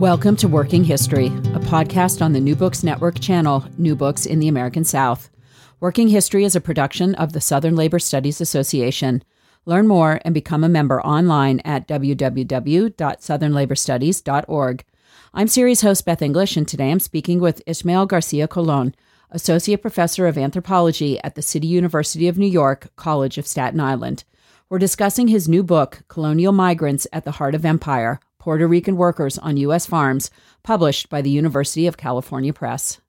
Welcome 0.00 0.36
to 0.36 0.46
Working 0.46 0.84
History, 0.84 1.28
a 1.28 1.58
podcast 1.58 2.20
on 2.20 2.34
the 2.34 2.40
New 2.40 2.54
Books 2.54 2.84
Network 2.84 3.18
channel, 3.18 3.64
New 3.78 3.96
Books 3.96 4.26
in 4.26 4.40
the 4.40 4.48
American 4.48 4.84
South. 4.84 5.30
Working 5.80 6.08
History 6.08 6.44
is 6.44 6.54
a 6.54 6.60
production 6.60 7.14
of 7.14 7.32
the 7.32 7.40
Southern 7.40 7.76
Labor 7.76 7.98
Studies 7.98 8.42
Association. 8.42 9.24
Learn 9.64 9.88
more 9.88 10.20
and 10.22 10.34
become 10.34 10.62
a 10.62 10.68
member 10.68 11.00
online 11.00 11.60
at 11.60 11.88
www.southernlaborstudies.org. 11.88 14.84
I'm 15.32 15.48
series 15.48 15.80
host 15.80 16.04
Beth 16.04 16.20
English, 16.20 16.58
and 16.58 16.68
today 16.68 16.90
I'm 16.90 17.00
speaking 17.00 17.40
with 17.40 17.62
Ismael 17.66 18.04
Garcia 18.04 18.46
Colon, 18.46 18.94
Associate 19.30 19.80
Professor 19.80 20.26
of 20.26 20.36
Anthropology 20.36 21.18
at 21.22 21.36
the 21.36 21.42
City 21.42 21.68
University 21.68 22.28
of 22.28 22.36
New 22.36 22.44
York, 22.44 22.90
College 22.96 23.38
of 23.38 23.46
Staten 23.46 23.80
Island. 23.80 24.24
We're 24.68 24.78
discussing 24.78 25.28
his 25.28 25.48
new 25.48 25.62
book, 25.62 26.02
Colonial 26.08 26.52
Migrants 26.52 27.06
at 27.14 27.24
the 27.24 27.30
Heart 27.30 27.54
of 27.54 27.64
Empire 27.64 28.20
Puerto 28.46 28.68
Rican 28.68 28.96
Workers 28.96 29.38
on 29.38 29.56
U.S. 29.56 29.86
Farms, 29.86 30.30
published 30.62 31.08
by 31.08 31.20
the 31.20 31.30
University 31.30 31.88
of 31.88 31.96
California 31.96 32.52
Press. 32.52 33.00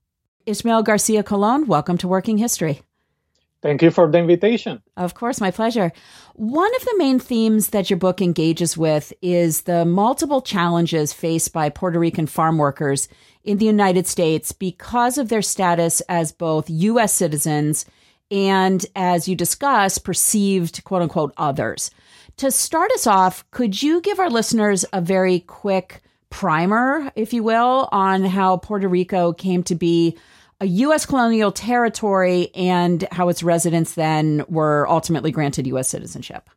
Ismael 0.47 0.81
Garcia 0.81 1.21
Colon, 1.21 1.67
welcome 1.67 1.95
to 1.99 2.07
Working 2.07 2.39
History. 2.39 2.81
Thank 3.61 3.83
you 3.83 3.91
for 3.91 4.09
the 4.09 4.17
invitation. 4.17 4.81
Of 4.97 5.13
course, 5.13 5.39
my 5.39 5.51
pleasure. 5.51 5.91
One 6.33 6.75
of 6.75 6.85
the 6.85 6.95
main 6.97 7.19
themes 7.19 7.67
that 7.67 7.87
your 7.87 7.97
book 7.97 8.19
engages 8.19 8.75
with 8.75 9.13
is 9.21 9.61
the 9.61 9.85
multiple 9.85 10.41
challenges 10.41 11.13
faced 11.13 11.53
by 11.53 11.69
Puerto 11.69 11.99
Rican 11.99 12.25
farm 12.25 12.57
workers 12.57 13.07
in 13.43 13.59
the 13.59 13.65
United 13.67 14.07
States 14.07 14.51
because 14.51 15.19
of 15.19 15.29
their 15.29 15.43
status 15.43 16.01
as 16.09 16.31
both 16.31 16.67
U.S. 16.67 17.13
citizens 17.13 17.85
and, 18.31 18.83
as 18.95 19.27
you 19.27 19.35
discuss, 19.35 19.99
perceived 19.99 20.83
quote 20.83 21.03
unquote 21.03 21.35
others. 21.37 21.91
To 22.37 22.51
start 22.51 22.91
us 22.91 23.07
off, 23.07 23.43
could 23.49 23.81
you 23.81 23.99
give 23.99 24.19
our 24.19 24.29
listeners 24.29 24.85
a 24.93 25.01
very 25.01 25.39
quick 25.39 26.03
primer, 26.29 27.11
if 27.15 27.33
you 27.33 27.41
will, 27.41 27.89
on 27.91 28.23
how 28.23 28.57
Puerto 28.57 28.87
Rico 28.87 29.33
came 29.33 29.63
to 29.63 29.73
be 29.73 30.15
a 30.61 30.67
U.S. 30.67 31.07
colonial 31.07 31.51
territory 31.51 32.51
and 32.53 33.07
how 33.11 33.29
its 33.29 33.41
residents 33.41 33.95
then 33.95 34.45
were 34.49 34.87
ultimately 34.87 35.31
granted 35.31 35.65
U.S. 35.65 35.89
citizenship? 35.89 36.47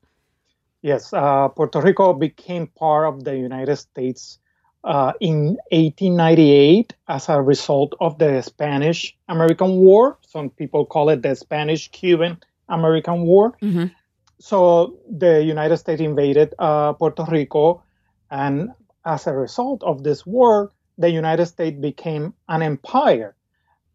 Yes, 0.82 1.14
uh, 1.14 1.48
Puerto 1.48 1.80
Rico 1.80 2.12
became 2.12 2.66
part 2.66 3.06
of 3.08 3.24
the 3.24 3.38
United 3.38 3.76
States 3.76 4.38
uh, 4.84 5.14
in 5.18 5.56
1898 5.70 6.92
as 7.08 7.30
a 7.30 7.40
result 7.40 7.94
of 8.00 8.18
the 8.18 8.42
Spanish 8.42 9.16
American 9.30 9.76
War. 9.76 10.18
Some 10.26 10.50
people 10.50 10.84
call 10.84 11.08
it 11.08 11.22
the 11.22 11.34
Spanish 11.34 11.88
Cuban 11.88 12.38
American 12.68 13.22
War. 13.22 13.56
Mm-hmm 13.62 13.94
so 14.40 14.96
the 15.08 15.42
United 15.44 15.76
States 15.76 16.00
invaded 16.00 16.54
uh, 16.58 16.94
Puerto 16.94 17.24
Rico, 17.30 17.82
and 18.30 18.70
as 19.04 19.26
a 19.26 19.32
result 19.32 19.82
of 19.82 20.02
this 20.02 20.26
war, 20.26 20.72
the 20.98 21.10
United 21.10 21.46
States 21.46 21.78
became 21.78 22.34
an 22.48 22.62
empire. 22.62 23.36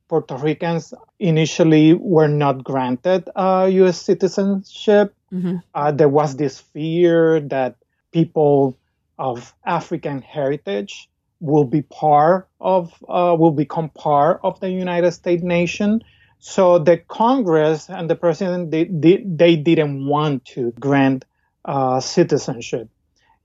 Puerto 0.08 0.38
Ricans 0.38 0.94
initially 1.20 1.94
were 1.94 2.28
not 2.28 2.64
granted 2.64 3.28
uh, 3.36 3.68
U.S. 3.72 4.00
citizenship. 4.00 5.16
Mm-hmm. 5.34 5.58
Uh, 5.74 5.92
there 5.92 6.10
was 6.10 6.36
this 6.36 6.60
fear 6.60 7.40
that 7.40 7.76
people 8.12 8.78
of 9.18 9.54
African 9.66 10.22
heritage 10.22 11.10
will 11.40 11.66
be 11.66 11.82
part 11.82 12.48
of, 12.62 12.94
uh, 13.10 13.36
will 13.38 13.52
become 13.52 13.90
part 13.90 14.40
of 14.44 14.60
the 14.60 14.70
United 14.70 15.12
States 15.12 15.44
nation. 15.44 16.04
So 16.48 16.78
the 16.78 16.98
Congress 16.98 17.90
and 17.90 18.08
the 18.08 18.16
president, 18.16 18.70
they, 18.70 18.84
they, 18.84 19.24
they 19.26 19.56
didn't 19.56 20.06
want 20.06 20.46
to 20.54 20.74
grant 20.80 21.26
uh, 21.66 22.00
citizenship. 22.00 22.88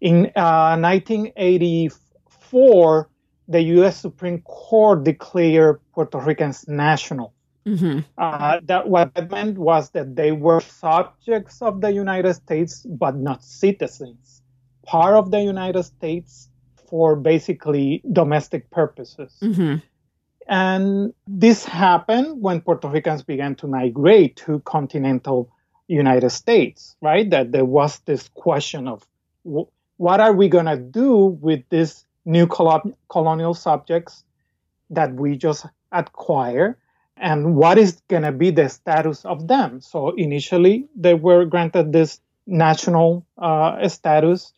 In 0.02 0.26
uh, 0.36 0.76
1984, 0.76 3.08
the 3.48 3.62
U.S. 3.62 3.98
Supreme 3.98 4.42
Court 4.42 5.02
declared 5.02 5.80
Puerto 5.94 6.18
Ricans 6.18 6.68
national. 6.68 7.32
Mm-hmm. 7.66 8.00
Uh, 8.18 8.60
that 8.64 8.86
what 8.86 9.14
that 9.14 9.30
meant 9.30 9.56
was 9.56 9.88
that 9.92 10.14
they 10.14 10.32
were 10.32 10.60
subjects 10.60 11.62
of 11.62 11.80
the 11.80 11.90
United 11.90 12.34
States, 12.34 12.84
but 12.84 13.16
not 13.16 13.42
citizens, 13.42 14.42
part 14.84 15.14
of 15.14 15.30
the 15.30 15.40
United 15.40 15.84
States 15.84 16.50
for 16.90 17.16
basically 17.16 18.02
domestic 18.12 18.70
purposes. 18.70 19.34
Mm-hmm. 19.40 19.76
And 20.48 21.14
this 21.26 21.64
happened 21.64 22.42
when 22.42 22.60
Puerto 22.60 22.88
Ricans 22.88 23.22
began 23.22 23.54
to 23.56 23.66
migrate 23.66 24.36
to 24.36 24.60
continental 24.60 25.50
United 25.86 26.30
States, 26.30 26.96
right? 27.00 27.28
That 27.28 27.52
there 27.52 27.64
was 27.64 27.98
this 28.00 28.28
question 28.28 28.88
of 28.88 29.06
what 29.44 30.20
are 30.20 30.32
we 30.32 30.48
going 30.48 30.66
to 30.66 30.76
do 30.76 31.26
with 31.26 31.62
these 31.68 32.04
new 32.24 32.46
colonial 32.46 33.54
subjects 33.54 34.24
that 34.90 35.14
we 35.14 35.36
just 35.36 35.66
acquire? 35.92 36.78
And 37.16 37.54
what 37.54 37.76
is 37.76 38.00
going 38.08 38.22
to 38.22 38.32
be 38.32 38.50
the 38.50 38.68
status 38.68 39.24
of 39.24 39.46
them? 39.46 39.80
So 39.80 40.10
initially, 40.10 40.88
they 40.96 41.14
were 41.14 41.44
granted 41.44 41.92
this 41.92 42.20
national 42.46 43.26
uh, 43.36 43.86
status. 43.88 44.52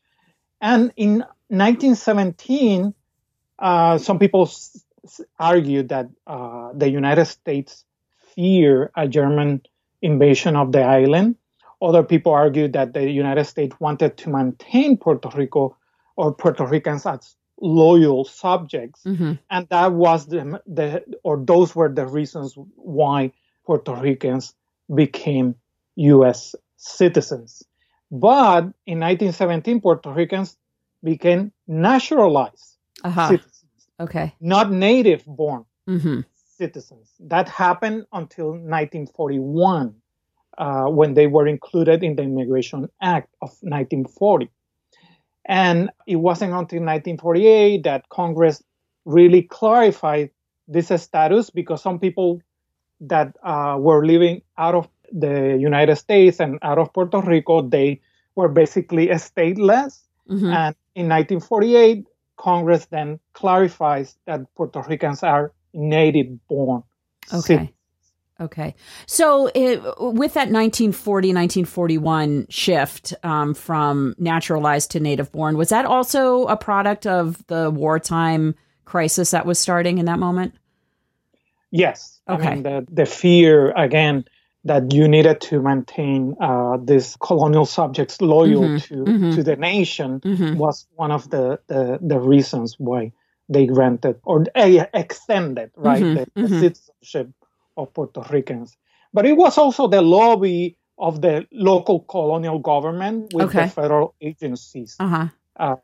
And 0.61 0.93
in 0.97 1.25
1917, 1.49 2.95
uh, 3.59 3.99
some 3.99 4.19
people 4.19 4.51
argued 5.39 5.89
that 5.89 6.09
uh, 6.27 6.71
the 6.75 6.89
United 6.89 7.27
States 7.27 7.85
fear 8.35 8.91
a 8.97 9.09
German 9.09 9.63
invasion 10.01 10.57
of 10.57 10.73
the 10.73 10.83
island. 10.83 11.37
Other 11.81 12.03
people 12.03 12.33
argued 12.33 12.73
that 12.75 12.95
the 12.95 13.11
United 13.11 13.45
States 13.45 13.75
wanted 13.81 14.17
to 14.19 14.31
maintain 14.31 14.97
Puerto 14.97 15.31
Rico 15.37 15.77
or 16.17 16.33
Puerto 16.33 16.67
Ricans 16.67 17.07
as 17.07 17.35
loyal 17.61 18.25
subjects, 18.25 19.03
mm-hmm. 19.05 19.35
and 19.51 19.69
that 19.69 19.93
was 19.93 20.27
the, 20.27 20.61
the 20.67 21.05
or 21.23 21.39
those 21.39 21.75
were 21.75 21.89
the 21.89 22.07
reasons 22.07 22.55
why 22.77 23.33
Puerto 23.65 23.95
Ricans 23.95 24.55
became 24.93 25.55
U.S. 25.97 26.55
citizens. 26.77 27.63
But 28.11 28.65
in 28.87 29.01
1917, 29.01 29.81
Puerto 29.81 30.13
Ricans 30.13 30.57
became 31.03 31.53
naturalized 31.67 32.77
uh-huh. 33.03 33.29
citizens. 33.29 33.52
Okay. 34.03 34.35
Not 34.41 34.71
native 34.71 35.25
born 35.27 35.65
mm-hmm. 35.89 36.21
citizens. 36.59 37.11
That 37.21 37.49
happened 37.49 38.07
until 38.13 38.51
1941 38.51 39.95
uh, 40.59 40.85
when 40.87 41.15
they 41.15 41.27
were 41.27 41.47
included 41.47 42.03
in 42.03 42.17
the 42.17 42.23
Immigration 42.23 42.89
Act 43.01 43.29
of 43.41 43.51
1940. 43.61 44.51
And 45.45 45.91
it 46.07 46.17
wasn't 46.17 46.53
until 46.53 46.81
1948 46.81 47.83
that 47.85 48.09
Congress 48.09 48.63
really 49.05 49.43
clarified 49.43 50.31
this 50.69 50.93
status 51.03 51.51
because 51.51 51.83
some 51.83 51.99
people 51.99 52.41
that 53.01 53.37
uh, 53.43 53.77
were 53.79 54.07
living 54.07 54.43
out 54.57 54.75
of 54.75 54.89
the 55.11 55.57
United 55.59 55.97
States 55.97 56.41
and 56.41 56.59
out 56.63 56.79
of 56.79 56.93
Puerto 56.93 57.21
Rico, 57.21 57.63
they 57.63 58.01
were 58.37 58.49
basically 58.49 59.09
stateless. 59.09 60.01
Mm-hmm. 60.31 60.47
And 60.47 60.77
in 60.95 61.09
1948, 61.09 62.07
Congress 62.37 62.87
then 62.87 63.21
clarifies 63.33 64.17
that 64.27 64.41
Puerto 64.55 64.85
Ricans 64.89 65.23
are 65.23 65.53
native 65.73 66.47
born. 66.49 66.83
Okay. 67.33 67.73
Okay. 68.41 68.75
So, 69.07 69.51
it, 69.55 69.81
with 69.99 70.35
that 70.35 70.51
1940, 70.51 71.29
1941 71.29 72.47
shift 72.49 73.15
um, 73.23 73.55
from 73.55 74.17
naturalized 74.19 74.91
to 74.93 75.01
native 75.01 75.31
born, 75.31 75.57
was 75.57 75.69
that 75.69 75.85
also 75.85 76.47
a 76.47 76.57
product 76.57 77.07
of 77.07 77.47
the 77.47 77.71
wartime 77.71 78.57
crisis 78.85 79.31
that 79.31 79.47
was 79.47 79.59
starting 79.61 79.99
in 79.99 80.07
that 80.07 80.19
moment? 80.19 80.55
Yes. 81.71 82.21
Okay. 82.29 82.49
I 82.49 82.55
mean, 82.55 82.63
the, 82.65 82.87
the 82.91 83.07
fear, 83.07 83.71
again, 83.73 84.25
that 84.65 84.93
you 84.93 85.09
needed 85.09 85.41
to 85.41 85.61
maintain 85.61 86.37
uh, 86.41 86.77
these 86.83 87.17
colonial 87.17 87.67
subjects 87.67 88.21
loyal 88.21 88.63
mm-hmm, 88.63 88.77
to 88.77 89.11
mm-hmm. 89.11 89.31
to 89.35 89.43
the 89.43 89.57
nation 89.57 90.21
mm-hmm. 90.21 90.57
was 90.57 90.87
one 90.95 91.11
of 91.11 91.29
the, 91.31 91.59
the, 91.67 91.99
the 92.01 92.19
reasons 92.19 92.77
why 92.79 93.13
they 93.49 93.67
granted 93.67 94.21
or 94.25 94.45
uh, 94.55 94.85
extended 94.95 95.71
right 95.77 96.03
mm-hmm, 96.03 96.15
the, 96.15 96.31
the 96.35 96.41
mm-hmm. 96.43 96.61
citizenship 96.61 97.31
of 97.77 97.93
Puerto 97.93 98.25
Ricans. 98.31 98.77
But 99.13 99.27
it 99.27 99.37
was 99.37 99.59
also 99.59 99.89
the 99.89 100.01
lobby 100.01 100.77
of 100.99 101.21
the 101.21 101.47
local 101.53 102.01
colonial 102.01 102.59
government 102.59 103.33
with 103.35 103.49
okay. 103.49 103.65
the 103.65 103.71
federal 103.71 104.15
agencies 104.21 104.97
uh-huh. 105.01 105.29
uh, 105.57 105.77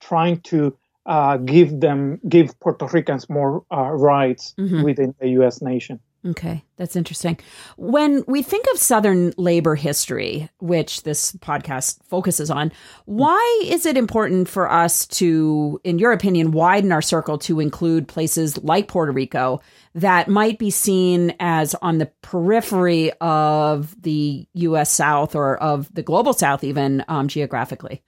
trying 0.00 0.40
to 0.40 0.76
uh, 1.06 1.36
give 1.38 1.80
them 1.80 2.20
give 2.28 2.58
Puerto 2.60 2.86
Ricans 2.86 3.28
more 3.28 3.64
uh, 3.70 3.90
rights 3.90 4.54
mm-hmm. 4.58 4.82
within 4.82 5.14
the 5.18 5.28
U.S. 5.40 5.60
nation. 5.62 6.00
Okay, 6.26 6.64
that's 6.76 6.96
interesting. 6.96 7.38
When 7.76 8.24
we 8.26 8.42
think 8.42 8.66
of 8.72 8.78
Southern 8.78 9.32
labor 9.36 9.76
history, 9.76 10.50
which 10.58 11.04
this 11.04 11.32
podcast 11.32 12.00
focuses 12.08 12.50
on, 12.50 12.72
why 13.04 13.62
is 13.64 13.86
it 13.86 13.96
important 13.96 14.48
for 14.48 14.70
us 14.70 15.06
to, 15.06 15.80
in 15.84 16.00
your 16.00 16.10
opinion, 16.10 16.50
widen 16.50 16.90
our 16.90 17.02
circle 17.02 17.38
to 17.38 17.60
include 17.60 18.08
places 18.08 18.58
like 18.64 18.88
Puerto 18.88 19.12
Rico 19.12 19.60
that 19.94 20.28
might 20.28 20.58
be 20.58 20.70
seen 20.70 21.34
as 21.38 21.76
on 21.76 21.98
the 21.98 22.06
periphery 22.22 23.12
of 23.20 24.00
the 24.02 24.48
U.S. 24.54 24.92
South 24.92 25.36
or 25.36 25.56
of 25.58 25.92
the 25.94 26.02
global 26.02 26.32
South, 26.32 26.64
even 26.64 27.04
um, 27.06 27.28
geographically? 27.28 28.02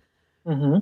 Mm-hmm. 0.44 0.78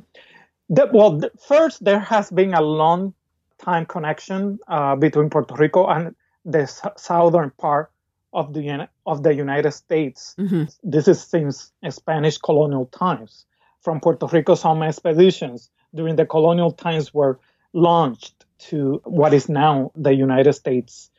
The, 0.71 0.91
well, 0.95 1.19
the, 1.19 1.31
first, 1.47 1.85
there 1.85 2.01
has 2.01 2.31
been 2.31 2.55
a 2.55 2.63
long 2.63 3.13
time 3.59 3.85
connection 3.85 4.59
uh, 4.67 4.97
between 4.97 5.29
Puerto 5.29 5.55
Rico 5.55 5.87
and 5.87 6.15
the 6.49 6.63
s- 6.63 6.83
southern 6.97 7.51
part 7.51 7.91
of 8.33 8.53
the 8.53 8.89
of 9.07 9.23
the 9.23 9.35
United 9.35 9.73
States. 9.73 10.35
Mm-hmm. 10.39 10.65
This 10.83 11.09
is 11.09 11.21
since 11.23 11.73
Spanish 11.91 12.39
colonial 12.39 12.87
times. 12.87 13.45
From 13.81 14.01
Puerto 14.01 14.27
Rico, 14.27 14.55
some 14.55 14.83
expeditions 14.83 15.71
during 15.95 16.17
the 16.17 16.27
colonial 16.27 16.73
times 16.73 17.15
were 17.15 17.39
launched 17.73 18.45
to 18.71 19.01
what 19.05 19.33
is 19.33 19.49
now 19.49 19.93
the 19.95 20.13
United 20.13 20.53
States. 20.53 21.11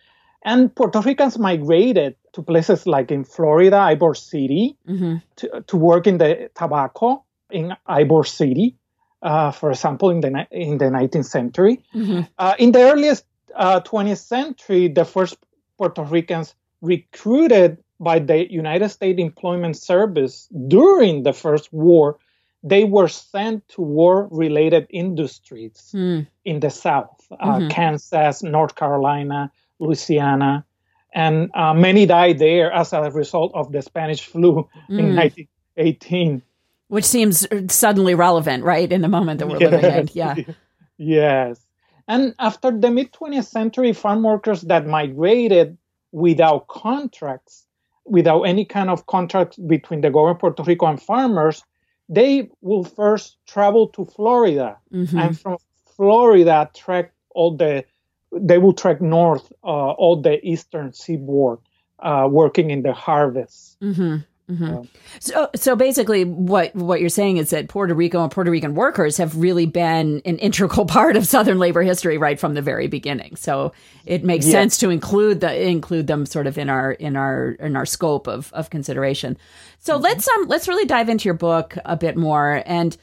And 0.43 0.73
Puerto 0.73 1.01
Ricans 1.01 1.37
migrated 1.37 2.15
to 2.33 2.41
places 2.41 2.85
like 2.85 3.11
in 3.11 3.23
Florida, 3.23 3.77
Ybor 3.77 4.15
City, 4.15 4.77
mm-hmm. 4.87 5.17
to, 5.37 5.63
to 5.67 5.77
work 5.77 6.07
in 6.07 6.17
the 6.17 6.49
tobacco 6.55 7.23
in 7.49 7.75
Ybor 7.87 8.27
City, 8.27 8.75
uh, 9.21 9.51
for 9.51 9.71
example, 9.71 10.09
in 10.11 10.21
the 10.21 10.47
in 10.51 10.77
the 10.77 10.85
19th 10.85 11.25
century. 11.25 11.83
Mm-hmm. 11.93 12.21
Uh, 12.37 12.55
in 12.57 12.71
the 12.71 12.81
earliest 12.91 13.25
uh, 13.55 13.81
20th 13.81 14.17
century, 14.17 14.87
the 14.87 15.05
first 15.05 15.37
Puerto 15.77 16.03
Ricans 16.03 16.55
recruited 16.81 17.77
by 17.99 18.19
the 18.19 18.51
United 18.51 18.89
States 18.89 19.19
Employment 19.19 19.77
Service 19.77 20.47
during 20.67 21.23
the 21.23 21.33
First 21.33 21.71
War, 21.73 22.17
they 22.63 22.83
were 22.83 23.07
sent 23.07 23.67
to 23.69 23.81
war-related 23.81 24.87
industries 24.89 25.91
mm. 25.93 26.27
in 26.45 26.59
the 26.59 26.69
South, 26.69 27.25
uh, 27.31 27.57
mm-hmm. 27.57 27.67
Kansas, 27.69 28.43
North 28.43 28.75
Carolina, 28.75 29.51
Louisiana, 29.79 30.65
and 31.13 31.49
uh, 31.53 31.73
many 31.73 32.05
died 32.05 32.39
there 32.39 32.71
as 32.71 32.93
a 32.93 33.09
result 33.11 33.51
of 33.55 33.71
the 33.71 33.81
Spanish 33.81 34.25
flu 34.25 34.69
mm. 34.89 34.99
in 34.99 35.15
1918. 35.15 36.41
Which 36.87 37.05
seems 37.05 37.47
suddenly 37.69 38.15
relevant, 38.15 38.63
right, 38.63 38.91
in 38.91 39.01
the 39.01 39.07
moment 39.07 39.39
that 39.39 39.47
we're 39.47 39.59
yes. 39.59 39.71
living 39.71 39.95
in. 39.95 40.09
Yeah. 40.13 40.35
yes. 40.97 41.61
And 42.09 42.33
after 42.39 42.71
the 42.71 42.89
mid 42.89 43.13
20th 43.13 43.45
century, 43.45 43.93
farm 43.93 44.23
workers 44.23 44.61
that 44.63 44.87
migrated 44.87 45.77
without 46.11 46.67
contracts, 46.67 47.67
without 48.03 48.41
any 48.41 48.65
kind 48.65 48.89
of 48.89 49.05
contract 49.05 49.65
between 49.67 50.01
the 50.01 50.09
government 50.09 50.37
of 50.37 50.41
Puerto 50.41 50.63
Rico 50.63 50.87
and 50.87 50.99
farmers, 50.99 51.63
they 52.09 52.49
will 52.61 52.83
first 52.83 53.37
travel 53.45 53.87
to 53.89 54.05
Florida. 54.05 54.77
Mm-hmm. 54.91 55.19
And 55.19 55.39
from 55.39 55.57
Florida, 55.95 56.67
trek 56.73 57.13
all 57.29 57.55
the, 57.55 57.85
they 58.31 58.57
will 58.57 58.73
trek 58.73 59.01
north 59.01 59.53
uh, 59.63 59.91
all 59.91 60.19
the 60.19 60.43
eastern 60.43 60.91
seaboard, 60.93 61.59
uh, 61.99 62.27
working 62.29 62.71
in 62.71 62.81
the 62.81 62.93
harvests. 62.93 63.77
Mm-hmm. 63.83 64.17
Mm-hmm. 64.49 64.85
So, 65.19 65.49
so 65.55 65.75
basically, 65.75 66.25
what 66.25 66.75
what 66.75 66.99
you're 66.99 67.09
saying 67.09 67.37
is 67.37 67.51
that 67.51 67.67
Puerto 67.67 67.93
Rico 67.93 68.23
and 68.23 68.31
Puerto 68.31 68.49
Rican 68.49 68.73
workers 68.73 69.17
have 69.17 69.37
really 69.37 69.67
been 69.67 70.21
an 70.25 70.37
integral 70.39 70.85
part 70.85 71.15
of 71.15 71.27
Southern 71.27 71.59
labor 71.59 71.83
history 71.83 72.17
right 72.17 72.39
from 72.39 72.55
the 72.55 72.61
very 72.61 72.87
beginning. 72.87 73.35
So 73.35 73.73
it 74.05 74.23
makes 74.23 74.47
yeah. 74.47 74.53
sense 74.53 74.77
to 74.79 74.89
include 74.89 75.41
the 75.41 75.67
include 75.67 76.07
them 76.07 76.25
sort 76.25 76.47
of 76.47 76.57
in 76.57 76.69
our 76.69 76.93
in 76.93 77.15
our 77.15 77.51
in 77.51 77.75
our 77.75 77.85
scope 77.85 78.27
of 78.27 78.51
of 78.53 78.69
consideration. 78.71 79.37
So 79.79 79.93
mm-hmm. 79.93 80.03
let's 80.03 80.27
um 80.27 80.47
let's 80.47 80.67
really 80.67 80.85
dive 80.85 81.09
into 81.09 81.25
your 81.25 81.35
book 81.35 81.77
a 81.85 81.95
bit 81.95 82.17
more 82.17 82.63
and 82.65 82.97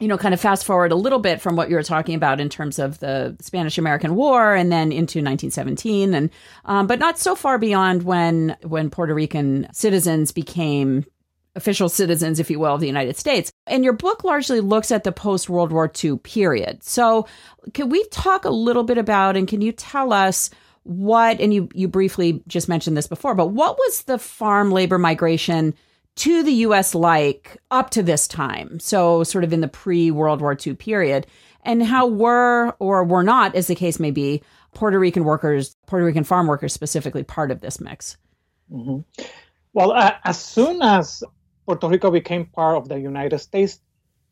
you 0.00 0.06
know, 0.06 0.18
kind 0.18 0.32
of 0.32 0.40
fast 0.40 0.64
forward 0.64 0.92
a 0.92 0.96
little 0.96 1.18
bit 1.18 1.40
from 1.40 1.56
what 1.56 1.68
you 1.68 1.76
were 1.76 1.82
talking 1.82 2.14
about 2.14 2.40
in 2.40 2.48
terms 2.48 2.78
of 2.78 3.00
the 3.00 3.36
Spanish 3.40 3.78
American 3.78 4.14
War 4.14 4.54
and 4.54 4.70
then 4.70 4.92
into 4.92 5.18
1917, 5.18 6.14
and 6.14 6.30
um, 6.64 6.86
but 6.86 6.98
not 6.98 7.18
so 7.18 7.34
far 7.34 7.58
beyond 7.58 8.04
when 8.04 8.56
when 8.62 8.90
Puerto 8.90 9.14
Rican 9.14 9.68
citizens 9.72 10.30
became 10.30 11.04
official 11.56 11.88
citizens, 11.88 12.38
if 12.38 12.50
you 12.50 12.60
will, 12.60 12.74
of 12.74 12.80
the 12.80 12.86
United 12.86 13.16
States. 13.16 13.50
And 13.66 13.82
your 13.82 13.92
book 13.92 14.22
largely 14.22 14.60
looks 14.60 14.92
at 14.92 15.02
the 15.02 15.10
post 15.10 15.50
World 15.50 15.72
War 15.72 15.90
II 16.02 16.18
period. 16.18 16.84
So, 16.84 17.26
can 17.74 17.88
we 17.88 18.04
talk 18.08 18.44
a 18.44 18.50
little 18.50 18.84
bit 18.84 18.98
about 18.98 19.36
and 19.36 19.48
can 19.48 19.60
you 19.60 19.72
tell 19.72 20.12
us? 20.12 20.50
What 20.84 21.38
and 21.38 21.52
you 21.52 21.68
you 21.74 21.86
briefly 21.86 22.42
just 22.48 22.66
mentioned 22.66 22.96
this 22.96 23.08
before, 23.08 23.34
but 23.34 23.48
what 23.48 23.76
was 23.76 24.04
the 24.04 24.18
farm 24.18 24.70
labor 24.70 24.96
migration 24.96 25.74
to 26.18 26.42
the 26.42 26.52
US 26.52 26.94
like 26.94 27.58
up 27.70 27.90
to 27.90 28.02
this 28.02 28.26
time, 28.26 28.80
so 28.80 29.22
sort 29.22 29.44
of 29.44 29.52
in 29.52 29.60
the 29.60 29.68
pre 29.68 30.10
World 30.10 30.40
War 30.40 30.56
II 30.66 30.74
period, 30.74 31.26
and 31.62 31.82
how 31.82 32.06
were 32.06 32.74
or 32.80 33.04
were 33.04 33.22
not, 33.22 33.54
as 33.54 33.68
the 33.68 33.74
case 33.74 34.00
may 34.00 34.10
be, 34.10 34.42
Puerto 34.74 34.98
Rican 34.98 35.24
workers, 35.24 35.76
Puerto 35.86 36.04
Rican 36.04 36.24
farm 36.24 36.46
workers 36.46 36.72
specifically, 36.72 37.22
part 37.22 37.50
of 37.50 37.60
this 37.60 37.80
mix? 37.80 38.16
Mm-hmm. 38.72 39.00
Well, 39.72 39.92
uh, 39.92 40.14
as 40.24 40.40
soon 40.40 40.82
as 40.82 41.22
Puerto 41.66 41.88
Rico 41.88 42.10
became 42.10 42.46
part 42.46 42.76
of 42.76 42.88
the 42.88 42.98
United 42.98 43.38
States, 43.38 43.80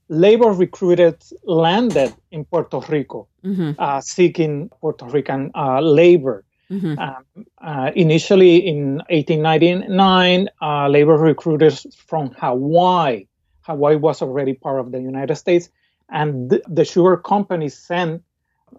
labor 0.08 0.48
recruited 0.48 1.22
landed 1.44 2.14
in 2.32 2.44
Puerto 2.46 2.80
Rico, 2.88 3.28
mm-hmm. 3.44 3.72
uh, 3.78 4.00
seeking 4.00 4.70
Puerto 4.80 5.06
Rican 5.06 5.52
uh, 5.54 5.80
labor. 5.80 6.44
Mm-hmm. 6.70 6.98
Um, 6.98 7.46
uh, 7.58 7.90
initially, 7.94 8.56
in 8.66 8.96
1899, 9.08 10.48
uh, 10.60 10.88
labor 10.88 11.16
recruiters 11.16 11.86
from 11.94 12.32
Hawaii, 12.38 13.26
Hawaii 13.62 13.96
was 13.96 14.22
already 14.22 14.54
part 14.54 14.80
of 14.80 14.92
the 14.92 15.00
United 15.00 15.36
States, 15.36 15.70
and 16.08 16.50
th- 16.50 16.62
the 16.68 16.84
sugar 16.84 17.16
company 17.16 17.68
sent 17.68 18.22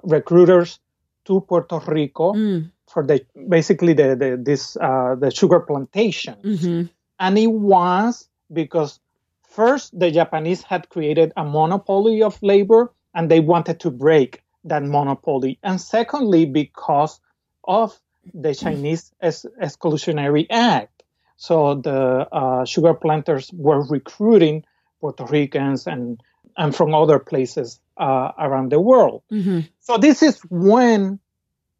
recruiters 0.03 0.79
to 1.25 1.41
Puerto 1.41 1.79
Rico 1.87 2.33
mm. 2.33 2.71
for 2.87 3.05
the 3.05 3.25
basically 3.47 3.93
the, 3.93 4.15
the 4.15 4.41
this 4.41 4.75
uh, 4.77 5.15
the 5.15 5.31
sugar 5.31 5.59
plantations, 5.59 6.43
mm-hmm. 6.43 6.85
and 7.19 7.37
it 7.37 7.47
was 7.47 8.27
because 8.51 8.99
first 9.43 9.97
the 9.97 10.11
Japanese 10.11 10.61
had 10.61 10.89
created 10.89 11.31
a 11.37 11.43
monopoly 11.43 12.21
of 12.21 12.41
labor, 12.41 12.93
and 13.13 13.31
they 13.31 13.39
wanted 13.39 13.79
to 13.81 13.91
break 13.91 14.43
that 14.63 14.83
monopoly, 14.83 15.59
and 15.63 15.79
secondly 15.79 16.45
because 16.45 17.19
of 17.67 17.99
the 18.33 18.55
Chinese 18.55 19.11
Exclusionary 19.21 20.47
Act. 20.49 21.03
So 21.37 21.75
the 21.75 22.27
uh, 22.31 22.65
sugar 22.65 22.93
planters 22.93 23.51
were 23.53 23.85
recruiting 23.87 24.63
Puerto 24.99 25.25
Ricans 25.25 25.85
and 25.85 26.19
and 26.57 26.75
from 26.75 26.95
other 26.95 27.19
places 27.19 27.79
uh, 27.97 28.31
around 28.39 28.71
the 28.71 28.79
world. 28.79 29.21
Mm-hmm. 29.31 29.59
So 29.79 29.97
this 29.97 30.23
is 30.23 30.39
when 30.49 31.19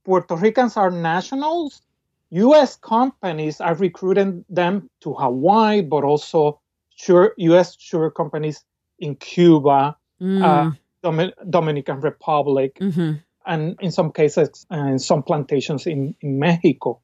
Puerto 0.06 0.36
Ricans 0.36 0.78
are 0.78 0.92
nationals. 0.92 1.82
U.S. 2.30 2.76
companies 2.76 3.60
are 3.60 3.74
recruiting 3.74 4.46
them 4.50 4.90
to 5.02 5.14
Hawaii, 5.14 5.82
but 5.82 6.04
also 6.04 6.60
sure, 6.96 7.34
U.S. 7.38 7.76
sugar 7.80 8.12
companies 8.12 8.64
in 9.00 9.16
Cuba, 9.16 9.96
mm. 10.22 10.44
uh, 10.44 10.72
Dom- 11.02 11.34
Dominican 11.50 12.02
Republic, 12.02 12.76
mm-hmm 12.80 13.14
and 13.48 13.78
in 13.82 13.92
some 13.92 14.12
cases, 14.12 14.66
uh, 14.72 14.78
in 14.78 15.00
some 15.00 15.24
plantations 15.24 15.88
in, 15.88 16.16
in 16.22 16.40
Mexico. 16.40 17.00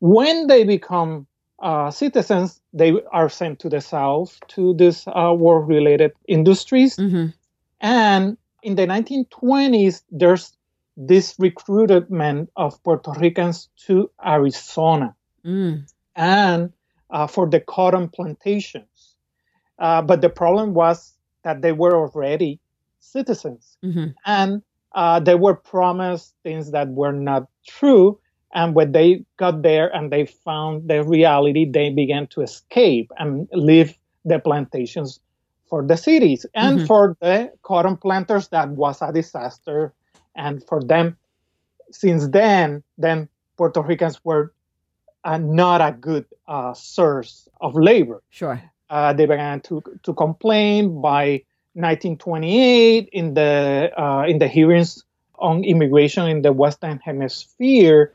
When 0.00 0.46
they 0.46 0.64
become 0.64 1.26
uh, 1.60 1.90
citizens, 1.90 2.60
they 2.72 2.94
are 3.12 3.28
sent 3.28 3.60
to 3.60 3.68
the 3.68 3.80
south 3.80 4.38
to 4.48 4.74
these 4.74 5.06
uh, 5.06 5.32
war-related 5.36 6.12
industries. 6.26 6.96
Mm-hmm. 6.96 7.26
And 7.80 8.36
in 8.62 8.74
the 8.74 8.86
1920s, 8.86 10.02
there's 10.10 10.52
this 10.96 11.34
recruitment 11.38 12.50
of 12.56 12.82
Puerto 12.82 13.12
Ricans 13.12 13.68
to 13.86 14.10
Arizona 14.24 15.14
mm. 15.44 15.90
and 16.14 16.72
uh, 17.08 17.26
for 17.26 17.48
the 17.48 17.60
cotton 17.60 18.08
plantations. 18.08 19.14
Uh, 19.78 20.02
but 20.02 20.20
the 20.20 20.28
problem 20.28 20.74
was 20.74 21.14
that 21.42 21.62
they 21.62 21.72
were 21.72 21.96
already 21.96 22.60
citizens. 22.98 23.78
Mm-hmm. 23.84 24.08
And 24.26 24.62
uh, 24.92 25.20
they 25.20 25.34
were 25.34 25.54
promised 25.54 26.34
things 26.42 26.72
that 26.72 26.88
were 26.88 27.12
not 27.12 27.48
true. 27.66 28.18
And 28.52 28.74
when 28.74 28.92
they 28.92 29.24
got 29.36 29.62
there 29.62 29.94
and 29.94 30.10
they 30.10 30.26
found 30.26 30.88
the 30.88 31.04
reality, 31.04 31.64
they 31.70 31.90
began 31.90 32.26
to 32.28 32.40
escape 32.40 33.12
and 33.18 33.48
leave 33.52 33.96
the 34.24 34.40
plantations 34.40 35.20
for 35.68 35.86
the 35.86 35.96
cities. 35.96 36.44
And 36.54 36.78
mm-hmm. 36.78 36.86
for 36.86 37.16
the 37.20 37.52
cotton 37.62 37.96
planters, 37.96 38.48
that 38.48 38.70
was 38.70 39.00
a 39.02 39.12
disaster. 39.12 39.94
And 40.34 40.64
for 40.66 40.82
them, 40.82 41.16
since 41.92 42.28
then, 42.28 42.82
then 42.98 43.28
Puerto 43.56 43.82
Ricans 43.82 44.24
were 44.24 44.52
uh, 45.22 45.38
not 45.38 45.80
a 45.80 45.92
good 45.92 46.24
uh, 46.48 46.74
source 46.74 47.48
of 47.60 47.74
labor. 47.74 48.22
Sure. 48.30 48.60
Uh, 48.88 49.12
they 49.12 49.26
began 49.26 49.60
to 49.60 49.80
to 50.02 50.12
complain 50.14 51.00
by 51.00 51.44
1928 51.74 53.08
in 53.12 53.34
the 53.34 53.92
uh, 53.96 54.24
in 54.26 54.38
the 54.38 54.48
hearings 54.48 55.04
on 55.38 55.64
immigration 55.64 56.26
in 56.26 56.42
the 56.42 56.52
Western 56.52 56.98
Hemisphere, 56.98 58.14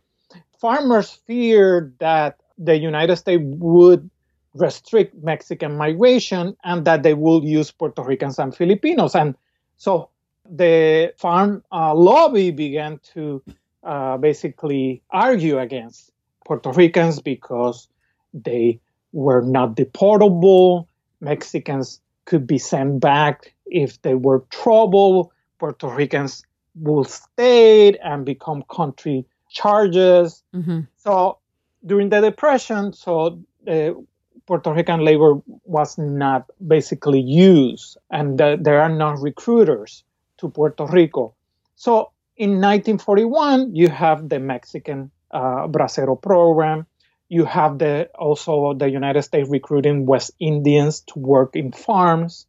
farmers 0.59 1.11
feared 1.25 1.97
that 1.99 2.39
the 2.57 2.77
United 2.77 3.15
States 3.15 3.43
would 3.45 4.09
restrict 4.53 5.15
Mexican 5.23 5.75
migration 5.77 6.55
and 6.63 6.85
that 6.85 7.03
they 7.03 7.13
would 7.13 7.43
use 7.43 7.71
Puerto 7.71 8.03
Ricans 8.03 8.39
and 8.39 8.55
Filipinos. 8.55 9.15
And 9.15 9.35
so 9.77 10.09
the 10.49 11.13
farm 11.17 11.63
uh, 11.71 11.93
lobby 11.93 12.51
began 12.51 12.99
to 13.13 13.43
uh, 13.83 14.17
basically 14.17 15.01
argue 15.11 15.59
against 15.59 16.11
Puerto 16.45 16.71
Ricans 16.71 17.19
because 17.21 17.87
they 18.33 18.79
were 19.11 19.41
not 19.41 19.75
deportable. 19.75 20.87
Mexicans 21.19 22.01
could 22.25 22.45
be 22.47 22.57
sent 22.57 22.99
back 22.99 23.53
if 23.65 24.01
they 24.01 24.15
were 24.15 24.43
trouble, 24.49 25.31
Puerto 25.59 25.87
Ricans 25.87 26.43
will 26.75 27.03
stay 27.03 27.97
and 27.97 28.25
become 28.25 28.63
country 28.69 29.25
charges. 29.49 30.43
Mm-hmm. 30.53 30.81
So 30.97 31.39
during 31.85 32.09
the 32.09 32.21
Depression, 32.21 32.93
so 32.93 33.39
the 33.63 34.03
Puerto 34.45 34.73
Rican 34.73 34.99
labor 35.01 35.41
was 35.63 35.97
not 35.97 36.49
basically 36.67 37.21
used, 37.21 37.97
and 38.11 38.37
the, 38.37 38.57
there 38.59 38.81
are 38.81 38.89
no 38.89 39.11
recruiters 39.11 40.03
to 40.37 40.49
Puerto 40.49 40.85
Rico. 40.85 41.33
So 41.75 42.11
in 42.37 42.61
1941, 42.61 43.75
you 43.75 43.89
have 43.89 44.29
the 44.29 44.39
Mexican 44.39 45.09
uh, 45.31 45.67
Bracero 45.67 46.21
program. 46.21 46.85
You 47.29 47.45
have 47.45 47.79
the 47.79 48.09
also 48.15 48.73
the 48.73 48.89
United 48.89 49.23
States 49.23 49.49
recruiting 49.49 50.05
West 50.05 50.31
Indians 50.39 51.01
to 51.07 51.19
work 51.19 51.55
in 51.55 51.71
farms, 51.71 52.45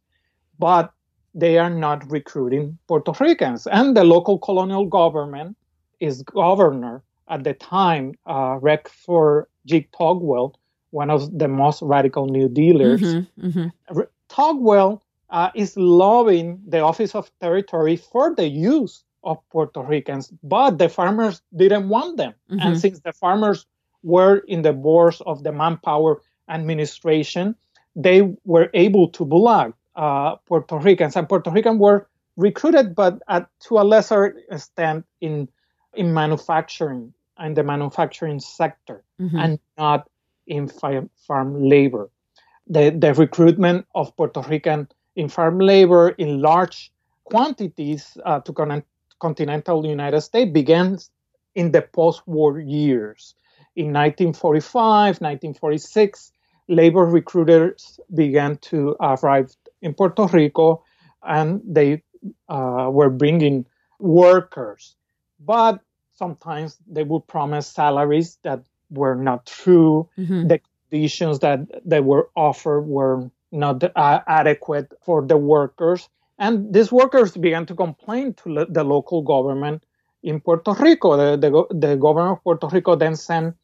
but 0.59 0.93
they 1.33 1.57
are 1.57 1.69
not 1.69 2.09
recruiting 2.11 2.77
Puerto 2.87 3.11
Ricans. 3.19 3.67
And 3.67 3.95
the 3.95 4.03
local 4.03 4.37
colonial 4.39 4.85
government 4.85 5.57
is 5.99 6.23
governor 6.23 7.03
at 7.27 7.43
the 7.43 7.53
time, 7.53 8.13
uh, 8.25 8.57
Rexford 8.61 9.47
G. 9.65 9.87
Tugwell, 9.93 10.53
one 10.91 11.09
of 11.09 11.37
the 11.37 11.47
most 11.47 11.81
radical 11.81 12.27
New 12.27 12.47
Dealers. 12.47 13.01
Mm-hmm, 13.01 13.47
mm-hmm. 13.47 13.99
Tugwell 14.29 15.01
uh, 15.29 15.49
is 15.53 15.75
lobbying 15.75 16.61
the 16.67 16.79
Office 16.79 17.15
of 17.15 17.29
Territory 17.41 17.97
for 17.97 18.33
the 18.35 18.47
use 18.47 19.03
of 19.23 19.37
Puerto 19.49 19.81
Ricans, 19.81 20.31
but 20.41 20.77
the 20.77 20.87
farmers 20.87 21.41
didn't 21.55 21.89
want 21.89 22.17
them. 22.17 22.33
Mm-hmm. 22.49 22.59
And 22.59 22.79
since 22.79 22.99
the 23.01 23.13
farmers 23.13 23.65
were 24.03 24.37
in 24.47 24.61
the 24.61 24.73
boards 24.73 25.21
of 25.21 25.43
the 25.43 25.51
manpower 25.51 26.21
administration, 26.49 27.55
they 27.95 28.21
were 28.45 28.69
able 28.73 29.09
to 29.09 29.25
block 29.25 29.73
uh, 29.95 30.35
Puerto 30.45 30.77
Ricans, 30.77 31.15
and 31.15 31.27
Puerto 31.27 31.49
Ricans 31.49 31.79
were 31.79 32.07
recruited, 32.35 32.95
but 32.95 33.19
at, 33.27 33.47
to 33.61 33.79
a 33.79 33.83
lesser 33.83 34.37
extent 34.51 35.05
in 35.21 35.47
in 35.93 36.13
manufacturing 36.13 37.13
and 37.37 37.57
the 37.57 37.63
manufacturing 37.63 38.39
sector, 38.39 39.03
mm-hmm. 39.19 39.37
and 39.37 39.59
not 39.77 40.09
in 40.45 40.67
farm 40.67 41.63
labor. 41.63 42.09
The, 42.67 42.89
the 42.89 43.13
recruitment 43.13 43.85
of 43.95 44.15
Puerto 44.15 44.41
Rican 44.41 44.87
in 45.15 45.29
farm 45.29 45.59
labor 45.59 46.09
in 46.09 46.41
large 46.41 46.91
quantities 47.23 48.17
uh, 48.25 48.39
to 48.41 48.53
con- 48.53 48.83
continental 49.19 49.85
United 49.85 50.21
States 50.21 50.51
began 50.51 50.99
in 51.55 51.71
the 51.71 51.81
post-war 51.81 52.59
years. 52.59 53.35
In 53.77 53.93
1945, 53.93 55.21
1946, 55.21 56.31
labor 56.67 57.05
recruiters 57.05 57.99
began 58.15 58.57
to 58.57 58.95
arrive 58.99 59.55
in 59.83 59.93
Puerto 59.93 60.25
Rico, 60.25 60.83
and 61.21 61.61
they 61.63 62.01
uh, 62.49 62.89
were 62.91 63.11
bringing 63.11 63.67
workers. 63.99 64.95
But 65.39 65.79
sometimes 66.13 66.77
they 66.87 67.03
would 67.03 67.27
promise 67.27 67.67
salaries 67.67 68.39
that 68.41 68.63
were 68.89 69.13
not 69.13 69.45
true. 69.45 70.09
Mm-hmm. 70.17 70.47
The 70.47 70.59
conditions 70.89 71.37
that 71.39 71.59
they 71.85 71.99
were 71.99 72.29
offered 72.35 72.81
were 72.81 73.29
not 73.51 73.83
uh, 73.83 74.21
adequate 74.25 74.91
for 75.05 75.21
the 75.21 75.37
workers. 75.37 76.09
And 76.39 76.73
these 76.73 76.91
workers 76.91 77.37
began 77.37 77.67
to 77.67 77.75
complain 77.75 78.33
to 78.41 78.49
le- 78.49 78.71
the 78.71 78.83
local 78.83 79.21
government 79.21 79.83
in 80.23 80.39
Puerto 80.39 80.73
Rico. 80.73 81.15
The, 81.15 81.37
the, 81.37 81.75
the 81.75 81.95
government 81.95 82.39
of 82.39 82.43
Puerto 82.43 82.67
Rico 82.69 82.95
then 82.95 83.15
sent 83.15 83.55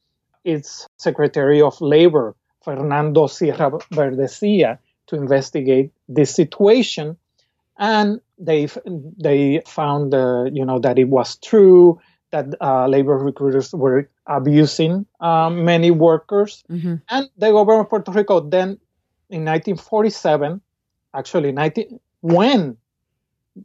its 0.44 0.88
Secretary 0.98 1.62
of 1.62 1.80
Labor, 1.82 2.36
Fernando 2.64 3.28
Sierra 3.28 3.72
Berdecía, 3.92 4.80
to 5.08 5.16
investigate 5.16 5.92
this 6.08 6.34
situation. 6.34 7.18
And 7.78 8.22
they 8.38 8.68
they 8.86 9.62
found 9.66 10.14
uh, 10.14 10.46
you 10.52 10.66
know 10.66 10.80
that 10.80 11.00
it 11.00 11.10
was 11.10 11.38
true 11.38 12.00
that 12.34 12.48
uh, 12.62 12.88
labor 12.88 13.18
recruiters 13.18 13.74
were 13.74 14.10
abusing 14.26 15.06
um, 15.20 15.64
many 15.64 15.92
workers. 15.92 16.64
Mm-hmm. 16.70 16.96
And 17.10 17.30
the 17.38 17.52
government 17.52 17.82
of 17.82 17.90
Puerto 17.90 18.12
Rico 18.12 18.40
then, 18.40 18.80
in 19.30 19.46
1947, 19.46 20.60
actually 21.14 21.52
19, 21.52 22.00
when 22.22 22.76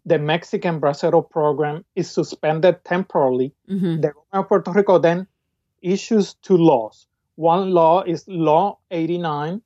the 0.05 0.19
Mexican 0.19 0.81
Bracero 0.81 1.29
program 1.29 1.85
is 1.97 2.11
suspended 2.11 2.85
temporarily, 2.85 3.55
mm-hmm. 3.71 4.01
the 4.03 4.13
government 4.13 4.33
of 4.33 4.49
Puerto 4.49 4.73
Rico 4.73 4.99
then 4.99 5.27
issues 5.83 6.35
two 6.35 6.57
laws. 6.57 7.07
One 7.37 7.71
law 7.71 8.03
is 8.03 8.27
Law 8.27 8.79
89 8.91 9.63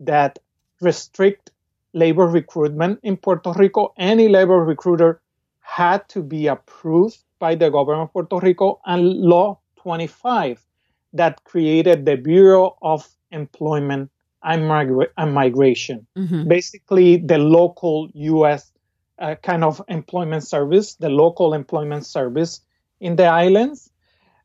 that 0.00 0.38
restrict 0.80 1.50
labor 1.92 2.26
recruitment 2.26 3.00
in 3.02 3.16
Puerto 3.16 3.52
Rico. 3.52 3.92
Any 3.98 4.28
labor 4.28 4.58
recruiter 4.64 5.20
had 5.60 6.08
to 6.10 6.22
be 6.22 6.46
approved 6.46 7.18
by 7.38 7.54
the 7.54 7.70
government 7.70 8.08
of 8.08 8.12
Puerto 8.12 8.38
Rico 8.38 8.80
and 8.84 9.04
Law 9.04 9.58
25 9.76 10.64
that 11.12 11.42
created 11.44 12.04
the 12.04 12.16
Bureau 12.16 12.76
of 12.82 13.08
Employment 13.32 14.10
and, 14.42 14.62
Migra- 14.62 15.08
and 15.16 15.34
Migration. 15.34 16.06
Mm-hmm. 16.16 16.48
Basically, 16.48 17.16
the 17.16 17.38
local 17.38 18.08
U.S. 18.14 18.72
Uh, 19.18 19.34
kind 19.42 19.64
of 19.64 19.82
employment 19.88 20.46
service, 20.46 20.94
the 20.94 21.08
local 21.08 21.54
employment 21.54 22.06
service 22.06 22.60
in 23.00 23.16
the 23.16 23.26
islands. 23.26 23.90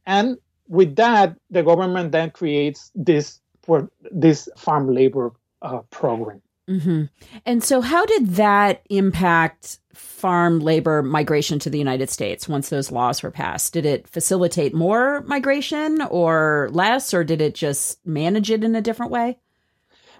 And 0.05 0.37
with 0.67 0.95
that, 0.95 1.37
the 1.49 1.63
government 1.63 2.11
then 2.11 2.31
creates 2.31 2.91
this 2.95 3.39
for 3.61 3.89
this 4.11 4.47
farm 4.57 4.93
labor 4.93 5.31
uh, 5.61 5.79
program. 5.89 6.41
Mm-hmm. 6.69 7.03
And 7.45 7.63
so, 7.63 7.81
how 7.81 8.05
did 8.05 8.27
that 8.35 8.81
impact 8.89 9.79
farm 9.93 10.59
labor 10.59 11.03
migration 11.03 11.59
to 11.59 11.69
the 11.69 11.77
United 11.77 12.09
States 12.09 12.49
once 12.49 12.69
those 12.69 12.91
laws 12.91 13.21
were 13.21 13.31
passed? 13.31 13.73
Did 13.73 13.85
it 13.85 14.07
facilitate 14.07 14.73
more 14.73 15.21
migration 15.27 16.01
or 16.01 16.69
less, 16.71 17.13
or 17.13 17.23
did 17.23 17.39
it 17.41 17.53
just 17.53 18.03
manage 18.05 18.49
it 18.49 18.63
in 18.63 18.75
a 18.75 18.81
different 18.81 19.11
way? 19.11 19.37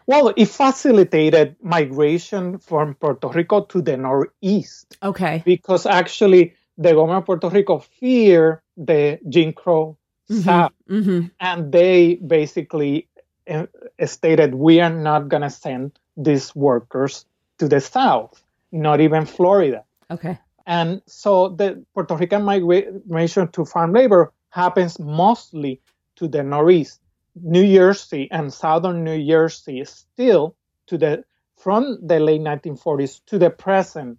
Well, 0.08 0.34
it 0.38 0.50
facilitated 0.50 1.56
migration 1.64 2.60
from 2.60 2.94
Puerto 2.94 3.28
Rico 3.30 3.62
to 3.62 3.82
the 3.82 3.98
Northeast. 3.98 4.98
Okay. 5.02 5.42
Because 5.44 5.88
actually, 5.88 6.54
the 6.78 6.94
government 6.94 7.20
of 7.20 7.25
Puerto 7.25 7.50
Rico 7.50 7.80
feared 7.80 8.60
the 8.78 9.20
Jim 9.28 9.52
Crow 9.54 9.98
mm-hmm. 10.29 10.41
South. 10.41 10.72
Mm-hmm. 10.89 11.27
And 11.39 11.72
they 11.72 12.15
basically 12.15 13.08
uh, 13.50 13.65
stated, 14.05 14.55
we 14.55 14.82
are 14.82 14.89
not 14.89 15.29
going 15.29 15.44
to 15.44 15.50
send 15.50 16.00
these 16.17 16.55
workers 16.55 17.25
to 17.60 17.67
the 17.67 17.82
south, 17.82 18.41
not 18.72 19.01
even 19.01 19.25
Florida. 19.25 19.84
Okay. 20.10 20.38
And 20.65 21.01
so 21.05 21.50
the 21.50 21.84
Puerto 21.94 22.15
Rican 22.15 22.44
migration 22.44 23.48
to 23.50 23.65
farm 23.65 23.94
labor 23.94 24.34
happens 24.50 25.00
mostly 25.00 25.82
to 26.15 26.27
the 26.27 26.44
northeast. 26.44 27.00
New 27.36 27.65
Jersey 27.72 28.29
and 28.32 28.51
southern 28.53 29.03
New 29.03 29.24
Jersey 29.27 29.84
still 29.86 30.55
to 30.88 30.98
the 30.98 31.24
from 31.58 32.00
the 32.01 32.20
late 32.20 32.41
1940s 32.41 33.22
to 33.25 33.38
the 33.38 33.50
present 33.50 34.17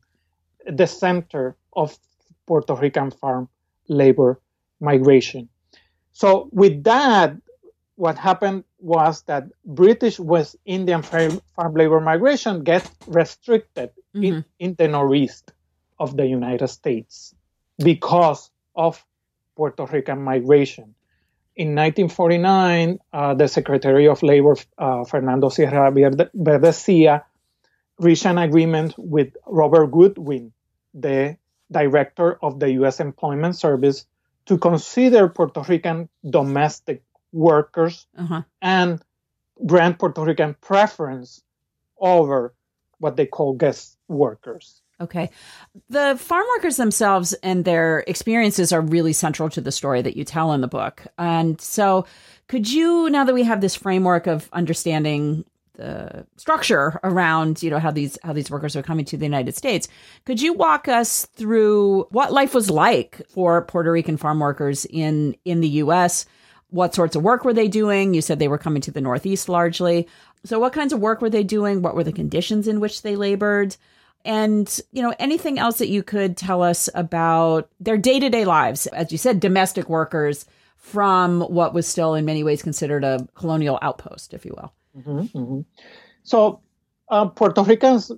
the 0.67 0.87
center 0.87 1.57
of 1.75 1.99
Puerto 2.47 2.75
Rican 2.75 3.11
farm 3.11 3.49
labor 3.89 4.41
migration. 4.81 5.49
So 6.17 6.49
with 6.51 6.85
that, 6.85 7.37
what 7.97 8.17
happened 8.17 8.65
was 8.79 9.21
that 9.25 9.49
British 9.67 10.19
West 10.19 10.57
Indian 10.65 11.03
farm 11.03 11.75
labor 11.75 12.01
migration 12.01 12.65
gets 12.65 12.89
restricted 13.07 13.91
mm-hmm. 14.15 14.25
in, 14.25 14.45
in 14.59 14.75
the 14.79 14.89
northeast 14.89 15.53
of 15.99 16.17
the 16.17 16.25
United 16.25 16.69
States 16.69 17.35
because 17.77 18.51
of 18.75 19.05
Puerto 19.57 19.85
Rican 19.85 20.23
migration. 20.23 20.95
In 21.55 21.75
1949, 21.75 22.99
uh, 23.13 23.35
the 23.35 23.47
Secretary 23.47 24.09
of 24.09 24.23
Labor, 24.23 24.57
uh, 24.79 25.05
Fernando 25.05 25.51
Sierra 25.51 25.93
Berdecía, 25.93 27.25
reached 27.99 28.25
an 28.25 28.39
agreement 28.39 28.95
with 28.97 29.37
Robert 29.47 29.89
Goodwin, 29.89 30.55
the 30.95 31.37
director 31.71 32.39
of 32.43 32.59
the 32.59 32.71
U.S. 32.81 33.01
Employment 33.01 33.55
Service, 33.55 34.07
to 34.47 34.59
consider 34.59 35.29
Puerto 35.29 35.63
Rican 35.69 36.09
domestic 36.29 37.03
workers 37.33 38.07
uh-huh. 38.17 38.43
and 38.63 39.03
grant 39.65 39.99
Puerto 39.99 40.25
Rican 40.25 40.55
preference 40.61 41.43
over 41.99 42.55
what 42.99 43.17
they 43.17 43.27
call 43.27 43.55
guest 43.55 43.99
workers. 44.09 44.83
Okay. 44.99 45.31
The 45.91 46.17
farm 46.19 46.47
workers 46.57 46.77
themselves 46.77 47.35
and 47.43 47.65
their 47.65 48.03
experiences 48.07 48.73
are 48.73 48.81
really 48.81 49.13
central 49.13 49.51
to 49.51 49.61
the 49.61 49.73
story 49.73 50.01
that 50.01 50.17
you 50.17 50.25
tell 50.25 50.53
in 50.53 50.63
the 50.63 50.69
book. 50.69 51.07
And 51.19 51.61
so, 51.61 52.07
could 52.49 52.71
you, 52.71 53.11
now 53.11 53.25
that 53.25 53.35
we 53.35 53.43
have 53.43 53.61
this 53.61 53.75
framework 53.75 54.27
of 54.27 54.49
understanding 54.53 55.45
the 55.77 56.27
structure 56.37 56.99
around, 57.05 57.63
you 57.63 57.71
know, 57.71 57.79
how 57.79 57.91
these 57.91 58.19
how 58.23 58.33
these 58.33 58.51
workers 58.51 58.77
are 58.77 58.83
coming 58.83 59.05
to 59.07 59.17
the 59.17 59.25
United 59.25 59.55
States, 59.55 59.89
could 60.25 60.41
you 60.41 60.53
walk 60.53 60.89
us 60.89 61.27
through 61.35 62.05
what 62.11 62.33
life 62.33 62.55
was 62.55 62.71
like 62.71 63.21
for 63.29 63.63
Puerto 63.63 63.93
Rican 63.93 64.17
farm 64.17 64.41
workers 64.41 64.87
in 64.87 65.37
in 65.45 65.61
the 65.61 65.69
US? 65.69 66.27
What 66.71 66.95
sorts 66.95 67.15
of 67.15 67.23
work 67.23 67.45
were 67.45 67.55
they 67.55 67.69
doing? 67.69 68.13
You 68.13 68.21
said 68.23 68.39
they 68.39 68.49
were 68.49 68.59
coming 68.59 68.83
to 68.83 68.91
the 68.91 69.01
Northeast 69.01 69.49
largely. 69.49 70.09
So, 70.45 70.59
what 70.59 70.73
kinds 70.73 70.93
of 70.93 71.01
work 71.01 71.21
were 71.21 71.31
they 71.31 71.45
doing? 71.45 71.83
What 71.83 71.95
were 71.95 72.05
the 72.05 72.13
conditions 72.13 72.67
in 72.67 72.81
which 72.81 73.03
they 73.03 73.17
labored? 73.17 73.77
and 74.27 74.81
you 74.93 75.03
know 75.03 75.15
anything 75.19 75.59
else 75.59 75.79
that 75.79 75.89
you 75.89 76.03
could 76.03 76.37
tell 76.37 76.63
us 76.63 76.91
about 76.95 77.71
their 77.79 77.97
day-to-day 77.97 78.45
lives 78.45 78.87
as 78.89 79.13
you 79.13 79.19
said 79.19 79.39
domestic 79.39 79.89
workers 79.89 80.47
from 80.77 81.41
what 81.43 81.73
was 81.73 81.87
still 81.87 82.15
in 82.15 82.25
many 82.25 82.43
ways 82.43 82.63
considered 82.63 83.05
a 83.05 83.27
colonial 83.35 83.79
outpost 83.81 84.35
if 84.35 84.45
you 84.45 84.53
will 84.57 84.73
mm-hmm, 84.97 85.39
mm-hmm. 85.39 85.61
so 86.23 86.61
uh, 87.09 87.27
puerto 87.27 87.63
ricans 87.63 88.13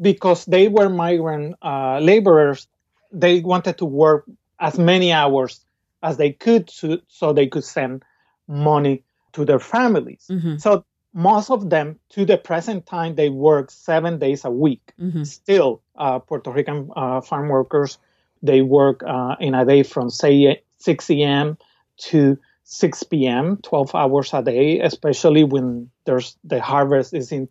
because 0.00 0.44
they 0.44 0.68
were 0.68 0.88
migrant 0.88 1.56
uh, 1.62 1.98
laborers 2.00 2.68
they 3.12 3.40
wanted 3.40 3.78
to 3.78 3.84
work 3.84 4.24
as 4.60 4.78
many 4.78 5.12
hours 5.12 5.64
as 6.02 6.16
they 6.16 6.32
could 6.32 6.68
to, 6.68 7.00
so 7.08 7.32
they 7.32 7.46
could 7.46 7.64
send 7.64 8.02
money 8.48 9.02
to 9.32 9.44
their 9.44 9.58
families 9.58 10.26
mm-hmm. 10.30 10.56
so 10.56 10.84
most 11.12 11.50
of 11.50 11.70
them 11.70 11.98
to 12.10 12.26
the 12.26 12.36
present 12.36 12.84
time 12.86 13.14
they 13.14 13.30
work 13.30 13.70
seven 13.70 14.18
days 14.18 14.44
a 14.44 14.50
week 14.50 14.92
mm-hmm. 15.00 15.24
still 15.24 15.82
uh, 15.96 16.18
puerto 16.18 16.50
rican 16.50 16.90
uh, 16.96 17.20
farm 17.20 17.48
workers 17.48 17.98
they 18.42 18.60
work 18.62 19.02
uh, 19.06 19.34
in 19.40 19.54
a 19.54 19.64
day 19.64 19.82
from 19.82 20.10
say 20.10 20.62
6 20.78 21.10
a.m 21.10 21.56
to 21.96 22.38
6 22.68 23.02
p.m 23.04 23.58
12 23.62 23.94
hours 23.94 24.34
a 24.34 24.42
day 24.42 24.80
especially 24.80 25.44
when 25.44 25.88
there's 26.04 26.36
the 26.42 26.60
harvest 26.60 27.14
is 27.14 27.30
in, 27.30 27.48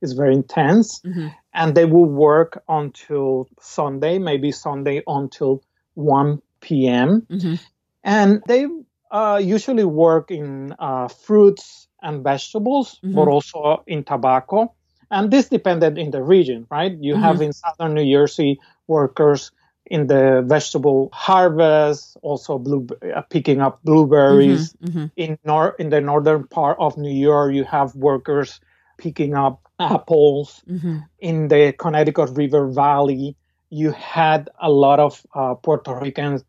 is 0.00 0.12
very 0.12 0.34
intense 0.34 1.00
mm-hmm. 1.00 1.28
and 1.52 1.74
they 1.74 1.84
will 1.84 2.06
work 2.06 2.62
until 2.68 3.48
sunday 3.60 4.18
maybe 4.18 4.52
sunday 4.52 5.02
until 5.06 5.62
1 5.94 6.40
p.m 6.60 7.26
mm-hmm. 7.28 7.54
and 8.04 8.40
they 8.46 8.66
uh, 9.10 9.40
usually 9.42 9.84
work 9.84 10.30
in 10.30 10.74
uh, 10.78 11.08
fruits 11.08 11.88
and 12.02 12.22
vegetables, 12.22 12.98
mm-hmm. 13.04 13.14
but 13.14 13.28
also 13.28 13.82
in 13.86 14.04
tobacco. 14.04 14.72
And 15.10 15.30
this 15.30 15.48
depended 15.48 15.98
in 15.98 16.10
the 16.10 16.22
region, 16.22 16.66
right? 16.70 16.92
You 16.98 17.14
mm-hmm. 17.14 17.22
have 17.22 17.40
in 17.40 17.52
southern 17.52 17.94
New 17.94 18.10
Jersey 18.10 18.58
workers 18.86 19.52
in 19.86 20.06
the 20.06 20.42
vegetable 20.46 21.08
harvest, 21.12 22.16
also 22.22 22.58
blue, 22.58 22.86
uh, 23.14 23.22
picking 23.22 23.60
up 23.60 23.82
blueberries. 23.84 24.72
Mm-hmm. 24.74 24.98
mm-hmm. 24.98 25.06
In 25.16 25.38
nor- 25.44 25.76
in 25.78 25.90
the 25.90 26.00
northern 26.00 26.46
part 26.46 26.76
of 26.78 26.96
New 26.96 27.14
York, 27.14 27.54
you 27.54 27.64
have 27.64 27.94
workers 27.94 28.60
picking 28.98 29.34
up 29.34 29.60
apples. 29.80 30.62
Mm-hmm. 30.68 30.98
In 31.20 31.48
the 31.48 31.72
Connecticut 31.72 32.30
River 32.30 32.66
Valley, 32.68 33.36
you 33.70 33.92
had 33.92 34.48
a 34.60 34.70
lot 34.70 35.00
of 35.00 35.24
uh, 35.34 35.54
Puerto 35.54 35.94
Ricans 35.98 36.44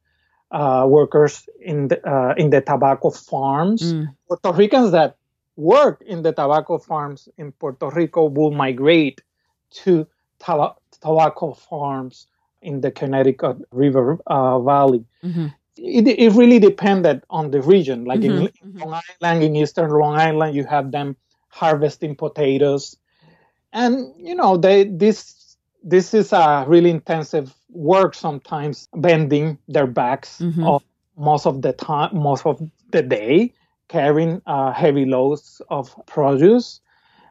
uh, 0.51 0.85
workers 0.87 1.47
in 1.59 1.89
the 1.89 1.99
uh, 2.07 2.33
in 2.37 2.49
the 2.49 2.61
tobacco 2.61 3.09
farms. 3.09 3.93
Mm. 3.93 4.15
Puerto 4.27 4.53
Ricans 4.53 4.91
that 4.91 5.17
work 5.55 6.01
in 6.05 6.21
the 6.21 6.31
tobacco 6.31 6.77
farms 6.77 7.27
in 7.37 7.51
Puerto 7.51 7.89
Rico 7.89 8.25
will 8.25 8.51
migrate 8.51 9.21
to 9.83 10.07
tobacco 10.39 11.53
farms 11.53 12.27
in 12.67 12.81
the 12.81 12.91
Connecticut 12.91 13.57
River 13.71 14.19
uh, 14.27 14.59
Valley. 14.59 15.05
Mm-hmm. 15.23 15.47
It, 15.77 16.07
it 16.07 16.33
really 16.33 16.59
depended 16.59 17.23
on 17.29 17.51
the 17.51 17.61
region. 17.61 18.03
Like 18.03 18.19
mm-hmm. 18.19 18.47
in, 18.47 18.73
in 18.75 18.79
Long 18.79 19.01
Island, 19.21 19.43
in 19.43 19.55
Eastern 19.55 19.91
Long 19.91 20.15
Island, 20.15 20.55
you 20.55 20.65
have 20.65 20.91
them 20.91 21.15
harvesting 21.47 22.15
potatoes, 22.15 22.97
and 23.71 24.13
you 24.17 24.35
know 24.35 24.57
they 24.57 24.83
this 24.83 25.57
this 25.83 26.13
is 26.13 26.33
a 26.33 26.65
really 26.67 26.89
intensive 26.89 27.53
work. 27.69 28.15
Sometimes 28.15 28.89
bending 28.95 29.57
their 29.67 29.87
backs 29.87 30.39
mm-hmm. 30.39 30.63
of 30.63 30.83
most 31.15 31.45
of 31.45 31.61
the 31.61 31.73
time, 31.73 32.17
most 32.17 32.45
of 32.45 32.61
the 32.91 33.01
day 33.01 33.53
carrying 33.87 34.41
uh, 34.45 34.73
heavy 34.73 35.05
loads 35.05 35.61
of 35.69 35.95
produce. 36.05 36.81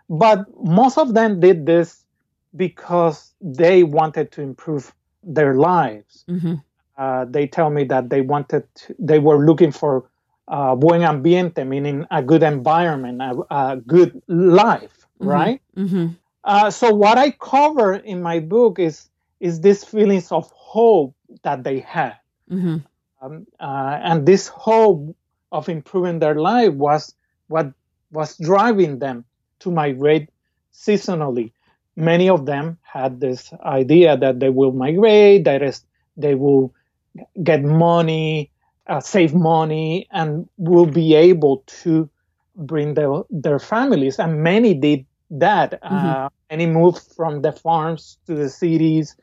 But 0.09 0.47
most 0.62 0.99
of 0.99 1.14
them 1.14 1.40
did 1.40 1.66
this 1.66 2.07
because 2.55 3.35
they 3.40 3.83
wanted 3.83 4.33
to 4.33 4.43
improve 4.43 4.95
their 5.26 5.54
lives. 5.54 6.25
Mm-hmm. 6.28 6.54
Uh, 6.96 7.27
they 7.29 7.46
tell 7.46 7.68
me 7.68 7.85
that 7.85 8.09
they 8.09 8.22
wanted, 8.22 8.64
to, 8.74 8.94
they 8.98 9.18
were 9.18 9.44
looking 9.44 9.72
for 9.72 10.09
uh, 10.48 10.74
buen 10.74 11.03
ambiente, 11.03 11.66
meaning 11.66 12.07
a 12.11 12.22
good 12.22 12.42
environment, 12.42 13.20
a, 13.20 13.55
a 13.55 13.77
good 13.77 14.22
life, 14.29 15.07
mm-hmm. 15.20 15.29
right? 15.29 15.61
Mm-hmm. 15.77 16.07
Uh, 16.44 16.70
so 16.70 16.94
what 16.94 17.18
I 17.18 17.33
cover 17.33 17.94
in 17.94 18.22
my 18.22 18.38
book 18.38 18.79
is 18.79 19.11
is 19.38 19.61
these 19.61 19.85
feelings 19.85 20.33
of 20.33 20.51
hope 20.53 21.14
that 21.42 21.62
they 21.62 21.81
had, 21.81 22.14
mm-hmm. 22.51 22.77
um, 23.20 23.46
uh, 23.61 23.98
and 24.03 24.24
this 24.24 24.48
hope 24.48 25.14
of 25.53 25.68
improving 25.68 26.20
their 26.20 26.37
life 26.37 26.72
was 26.72 27.14
what 27.48 27.70
was 28.12 28.38
driving 28.38 28.98
them 28.98 29.24
to 29.59 29.70
migrate 29.70 30.31
seasonally. 30.72 31.53
Many 31.96 32.28
of 32.28 32.44
them 32.44 32.78
had 32.82 33.20
this 33.20 33.52
idea 33.64 34.16
that 34.16 34.38
they 34.38 34.50
will 34.50 34.72
migrate, 34.72 35.44
that 35.44 35.62
is, 35.62 35.85
they 36.16 36.35
will 36.35 36.74
get 37.42 37.62
money, 37.62 38.50
uh, 38.87 39.00
save 39.00 39.35
money, 39.35 40.06
and 40.11 40.48
will 40.59 40.87
be 40.87 41.14
able 41.14 41.64
to 41.82 42.09
bring 42.54 42.94
their, 42.94 43.22
their 43.30 43.59
families. 43.59 44.18
And 44.18 44.42
many 44.42 44.74
did 44.74 45.06
that. 45.30 45.74
Uh, 45.82 45.88
mm-hmm. 45.88 46.06
Uh, 46.06 46.28
many 46.50 46.66
moved 46.66 47.02
from 47.16 47.42
the 47.42 47.52
farms 47.52 48.18
to 48.26 48.35
the 48.35 48.48
cities. 48.48 49.16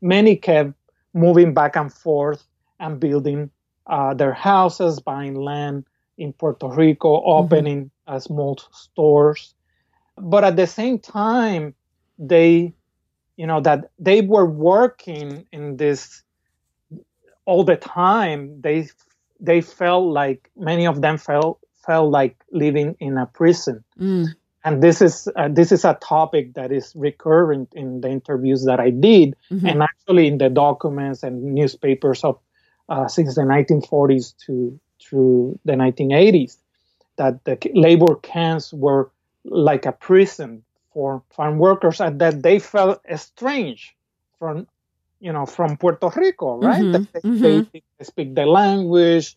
Many 0.00 0.36
kept 0.36 0.72
moving 1.12 1.52
back 1.52 1.76
and 1.76 1.92
forth 1.92 2.44
and 2.78 3.00
building 3.00 3.50
uh, 3.86 4.14
their 4.14 4.32
houses, 4.32 5.00
buying 5.00 5.34
land 5.34 5.84
in 6.16 6.32
Puerto 6.32 6.68
Rico, 6.68 7.18
mm-hmm. 7.18 7.44
opening 7.44 7.90
mm-hmm. 8.08 8.18
small 8.18 8.58
stores. 8.72 9.54
But 10.16 10.44
at 10.44 10.56
the 10.56 10.66
same 10.66 10.98
time, 10.98 11.74
they, 12.20 12.74
you 13.36 13.46
know, 13.46 13.60
that 13.60 13.90
they 13.98 14.20
were 14.20 14.46
working 14.46 15.46
in 15.52 15.76
this 15.76 16.22
all 17.46 17.64
the 17.64 17.76
time. 17.76 18.60
They 18.60 18.88
they 19.40 19.62
felt 19.62 20.12
like 20.12 20.50
many 20.56 20.86
of 20.86 21.00
them 21.00 21.18
felt 21.18 21.58
felt 21.84 22.10
like 22.10 22.36
living 22.52 22.94
in 23.00 23.16
a 23.16 23.26
prison. 23.26 23.82
Mm. 23.98 24.26
And 24.62 24.82
this 24.82 25.00
is 25.00 25.26
uh, 25.34 25.48
this 25.48 25.72
is 25.72 25.84
a 25.86 25.94
topic 25.94 26.54
that 26.54 26.70
is 26.70 26.92
recurrent 26.94 27.72
in 27.72 28.02
the 28.02 28.10
interviews 28.10 28.66
that 28.66 28.78
I 28.78 28.90
did, 28.90 29.34
mm-hmm. 29.50 29.66
and 29.66 29.82
actually 29.82 30.26
in 30.26 30.36
the 30.36 30.50
documents 30.50 31.22
and 31.22 31.54
newspapers 31.54 32.22
of 32.22 32.38
uh, 32.90 33.08
since 33.08 33.34
the 33.36 33.42
1940s 33.42 34.36
to 34.44 34.78
through 35.00 35.58
the 35.64 35.72
1980s 35.72 36.58
that 37.16 37.42
the 37.44 37.58
labor 37.74 38.16
camps 38.16 38.72
were 38.72 39.10
like 39.44 39.86
a 39.86 39.92
prison 39.92 40.62
for 40.92 41.22
farm 41.30 41.58
workers 41.58 42.00
and 42.00 42.20
that 42.20 42.42
they 42.42 42.58
felt 42.58 43.00
estranged 43.08 43.90
from 44.38 44.66
you 45.20 45.32
know 45.32 45.46
from 45.46 45.76
Puerto 45.76 46.10
Rico 46.16 46.58
right 46.58 46.82
mm-hmm. 46.82 47.04
They, 47.12 47.20
mm-hmm. 47.20 47.78
they, 47.98 48.04
speak 48.04 48.34
the 48.34 48.46
language 48.46 49.36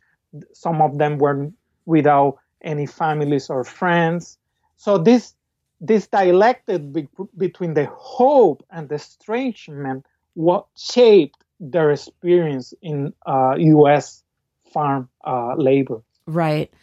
some 0.54 0.82
of 0.82 0.98
them 0.98 1.18
were 1.18 1.52
without 1.86 2.38
any 2.62 2.86
families 2.86 3.50
or 3.50 3.64
friends 3.64 4.38
so 4.78 4.98
this 4.98 5.36
this 5.82 6.08
dialectic 6.08 6.94
be- 6.94 7.10
between 7.38 7.74
the 7.74 7.86
hope 7.92 8.66
and 8.72 8.88
the 8.88 8.96
estrangement 8.96 10.06
what 10.34 10.66
shaped 10.78 11.44
their 11.60 11.92
experience 11.92 12.74
in 12.82 13.14
uh, 13.26 13.56
U.S. 13.58 14.24
farm 14.72 15.10
uh, 15.24 15.56
labor. 15.56 16.02
Right. 16.26 16.74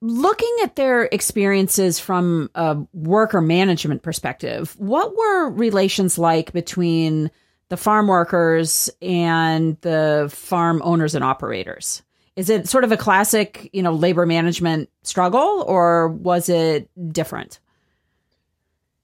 Looking 0.00 0.54
at 0.62 0.76
their 0.76 1.04
experiences 1.04 1.98
from 1.98 2.50
a 2.54 2.76
worker 2.92 3.40
management 3.40 4.02
perspective, 4.02 4.74
what 4.78 5.16
were 5.16 5.50
relations 5.50 6.18
like 6.18 6.52
between 6.52 7.30
the 7.70 7.76
farm 7.76 8.06
workers 8.06 8.90
and 9.00 9.80
the 9.80 10.30
farm 10.32 10.82
owners 10.84 11.14
and 11.14 11.24
operators? 11.24 12.02
Is 12.36 12.50
it 12.50 12.68
sort 12.68 12.84
of 12.84 12.92
a 12.92 12.96
classic, 12.96 13.70
you 13.72 13.82
know, 13.82 13.92
labor 13.92 14.26
management 14.26 14.90
struggle, 15.02 15.64
or 15.66 16.08
was 16.08 16.48
it 16.48 16.90
different? 17.12 17.60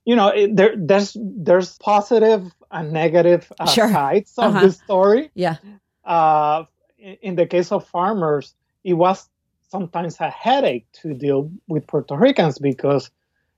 You 0.05 0.17
know, 0.17 0.29
it, 0.29 0.55
there, 0.57 0.75
there's 0.77 1.17
there's 1.21 1.79
positive 1.79 2.53
and 2.71 2.93
negative 2.93 3.51
uh, 3.59 3.67
sure. 3.67 3.91
sides 3.91 4.35
of 4.37 4.57
uh-huh. 4.57 4.67
the 4.67 4.73
story. 4.73 5.31
Yeah. 5.35 5.57
Uh, 6.05 6.65
in 6.99 7.37
the 7.37 7.47
case 7.47 7.73
of 7.73 7.87
farmers, 7.87 8.55
it 8.83 8.95
was 8.95 9.29
sometimes 9.71 10.21
a 10.21 10.31
headache 10.31 10.87
to 10.93 11.15
deal 11.15 11.51
with 11.69 11.87
Puerto 11.87 12.17
Ricans 12.17 12.59
because 12.59 13.11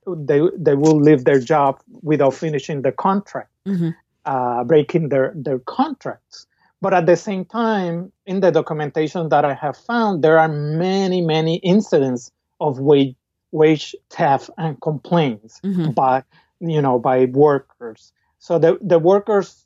they 0.07 0.41
they 0.57 0.75
will 0.75 1.01
leave 1.01 1.25
their 1.25 1.41
job 1.41 1.81
without 2.03 2.35
finishing 2.35 2.83
the 2.83 2.93
contract, 2.93 3.51
mm-hmm. 3.67 3.91
uh, 4.25 4.65
breaking 4.65 5.09
their 5.09 5.33
their 5.35 5.59
contracts. 5.61 6.47
But 6.81 6.95
at 6.95 7.07
the 7.07 7.17
same 7.17 7.45
time, 7.45 8.11
in 8.27 8.41
the 8.41 8.51
documentation 8.51 9.29
that 9.29 9.45
I 9.45 9.55
have 9.55 9.77
found, 9.77 10.23
there 10.23 10.39
are 10.39 10.49
many 10.49 11.21
many 11.21 11.57
incidents 11.57 12.31
of 12.61 12.79
wage 12.79 13.15
wage 13.53 13.95
theft 14.11 14.51
and 14.59 14.81
complaints 14.81 15.61
mm-hmm. 15.63 15.93
by 15.93 16.25
you 16.61 16.83
know 16.83 16.99
by 16.99 17.27
workers. 17.27 18.13
So 18.39 18.59
the 18.59 18.79
the 18.83 18.99
workers 18.99 19.65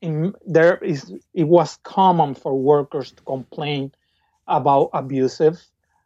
in 0.00 0.34
there 0.46 0.78
is 0.78 1.12
it 1.34 1.44
was 1.44 1.78
common 1.82 2.34
for 2.34 2.58
workers 2.58 3.12
to 3.12 3.22
complain 3.24 3.92
about 4.46 4.90
abusive 4.92 5.62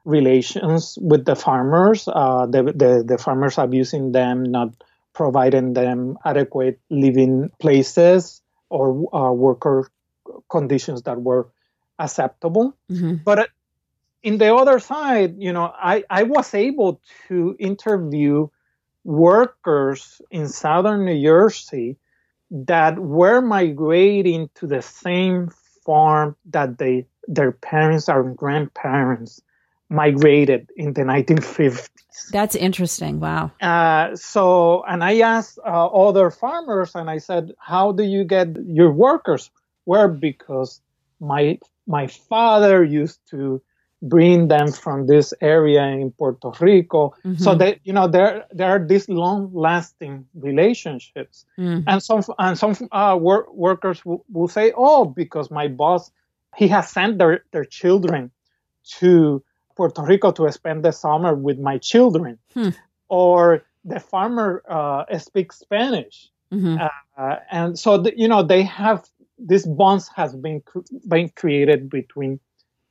relations 0.08 0.98
with 1.00 1.26
the 1.26 1.36
farmers, 1.36 2.08
uh, 2.08 2.46
the, 2.46 2.62
the, 2.62 3.04
the 3.06 3.18
farmers 3.18 3.58
abusing 3.58 4.12
them, 4.12 4.42
not 4.42 4.70
providing 5.12 5.74
them 5.74 6.16
adequate 6.24 6.80
living 6.88 7.50
places 7.60 8.40
or 8.70 9.04
uh, 9.14 9.30
worker 9.32 9.90
conditions 10.48 11.02
that 11.02 11.20
were 11.20 11.48
acceptable. 11.98 12.74
Mm-hmm. 12.90 13.16
But 13.22 13.50
in 14.22 14.38
the 14.38 14.54
other 14.54 14.78
side, 14.78 15.36
you 15.38 15.52
know, 15.52 15.72
I, 15.76 16.04
I 16.08 16.22
was 16.22 16.54
able 16.54 17.00
to 17.28 17.54
interview 17.58 18.48
workers 19.04 20.22
in 20.30 20.48
southern 20.48 21.04
New 21.04 21.22
Jersey 21.22 21.98
that 22.50 22.98
were 22.98 23.42
migrating 23.42 24.48
to 24.54 24.66
the 24.66 24.80
same 24.80 25.50
farm 25.84 26.34
that 26.46 26.78
they 26.78 27.06
their 27.26 27.52
parents 27.52 28.08
or 28.08 28.22
grandparents 28.24 29.42
migrated 29.90 30.70
in 30.76 30.92
the 30.92 31.02
1950s. 31.02 31.88
That's 32.30 32.54
interesting. 32.54 33.20
Wow. 33.20 33.52
Uh, 33.60 34.14
so, 34.16 34.82
and 34.84 35.02
I 35.04 35.20
asked 35.20 35.58
uh, 35.64 35.86
other 35.86 36.30
farmers, 36.30 36.94
and 36.94 37.08
I 37.08 37.18
said, 37.18 37.52
"How 37.58 37.92
do 37.92 38.02
you 38.02 38.24
get 38.24 38.48
your 38.66 38.90
workers?" 38.90 39.50
Well, 39.86 40.08
because 40.08 40.80
my 41.20 41.58
my 41.86 42.06
father 42.06 42.84
used 42.84 43.20
to 43.30 43.62
bring 44.00 44.46
them 44.48 44.70
from 44.70 45.06
this 45.06 45.34
area 45.40 45.82
in 45.82 46.12
Puerto 46.12 46.52
Rico. 46.60 47.14
Mm-hmm. 47.24 47.42
So 47.42 47.54
that 47.54 47.78
you 47.84 47.92
know 47.92 48.08
there 48.08 48.44
there 48.50 48.68
are 48.68 48.84
these 48.84 49.08
long 49.08 49.50
lasting 49.54 50.26
relationships, 50.34 51.46
mm-hmm. 51.58 51.88
and 51.88 52.02
some 52.02 52.22
and 52.38 52.58
some 52.58 52.76
uh, 52.92 53.16
wor- 53.20 53.48
workers 53.52 54.04
will, 54.04 54.24
will 54.32 54.48
say, 54.48 54.72
"Oh, 54.76 55.04
because 55.04 55.50
my 55.50 55.68
boss 55.68 56.10
he 56.56 56.68
has 56.68 56.90
sent 56.90 57.18
their 57.18 57.44
their 57.52 57.64
children 57.64 58.30
to 58.98 59.42
Puerto 59.78 60.02
Rico 60.02 60.32
to 60.32 60.50
spend 60.52 60.84
the 60.84 60.92
summer 60.92 61.34
with 61.34 61.58
my 61.58 61.78
children," 61.78 62.38
hmm. 62.52 62.70
or 63.08 63.64
the 63.84 64.00
farmer 64.00 64.62
uh, 64.68 65.04
speaks 65.18 65.60
Spanish, 65.60 66.30
mm-hmm. 66.52 66.76
uh, 67.16 67.36
and 67.50 67.78
so 67.78 67.96
the, 67.96 68.12
you 68.18 68.28
know 68.28 68.42
they 68.42 68.62
have 68.64 69.08
this 69.38 69.64
bonds 69.64 70.10
has 70.16 70.34
been 70.34 70.62
been 71.06 71.28
created 71.30 71.88
between 71.88 72.40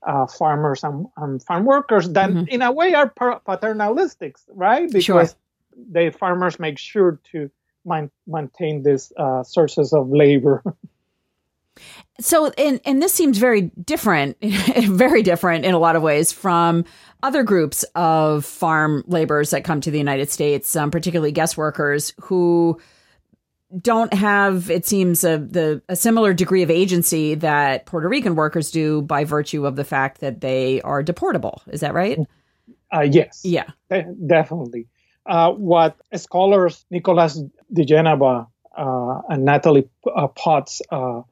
uh, 0.08 0.26
farmers 0.28 0.84
and, 0.84 1.06
and, 1.18 1.44
farm 1.44 1.66
workers 1.66 2.10
that 2.12 2.30
mm-hmm. 2.30 2.48
in 2.48 2.62
a 2.62 2.72
way 2.72 2.94
are 2.94 3.10
paternalistic, 3.46 4.38
right? 4.54 4.90
Because 4.90 5.32
sure. 5.32 5.84
the 5.92 6.10
farmers 6.18 6.58
make 6.58 6.78
sure 6.78 7.20
to 7.32 7.52
man- 7.84 8.12
maintain 8.26 8.84
these 8.84 9.12
uh, 9.18 9.44
sources 9.44 9.92
of 9.92 10.10
labor. 10.10 10.64
So, 12.20 12.52
and 12.58 12.82
and 12.86 13.02
this 13.02 13.14
seems 13.14 13.38
very 13.38 13.72
different, 13.84 14.38
very 14.42 15.24
different 15.24 15.66
in 15.66 15.74
a 15.74 15.80
lot 15.80 15.96
of 15.96 16.02
ways 16.02 16.32
from 16.32 16.86
other 17.24 17.44
groups 17.44 17.84
of 17.96 18.46
farm 18.46 19.04
laborers 19.08 19.50
that 19.52 19.64
come 19.64 19.82
to 19.82 19.92
the 19.92 19.98
United 19.98 20.30
States, 20.30 20.76
um, 20.76 20.92
particularly 20.92 21.32
guest 21.32 21.58
workers 21.58 22.14
who 22.22 22.80
don't 23.82 24.14
have, 24.14 24.70
it 24.70 24.86
seems, 24.86 25.24
a, 25.24 25.38
the, 25.38 25.82
a 25.90 25.96
similar 25.96 26.34
degree 26.34 26.64
of 26.64 26.72
agency 26.72 27.36
that 27.36 27.86
Puerto 27.86 28.08
Rican 28.08 28.36
workers 28.36 28.72
do 28.72 29.02
by 29.02 29.26
virtue 29.26 29.66
of 29.66 29.76
the 29.76 29.84
fact 29.84 30.22
that 30.22 30.42
they 30.42 30.82
are 30.82 31.04
deportable. 31.04 31.60
Is 31.68 31.82
that 31.82 31.94
right? 31.94 32.18
Uh, 32.94 33.02
yes. 33.02 33.42
Yeah. 33.44 33.66
definitely. 33.90 34.88
Uh, 35.26 35.52
what 35.52 35.98
scholars 36.16 36.86
Nicholas 36.90 37.42
De 37.74 37.84
Genova 37.84 38.48
uh, 38.78 39.22
and 39.28 39.44
Natalie 39.44 39.90
uh, 40.06 40.28
Peutz 40.30 40.82
uh, 40.90 41.24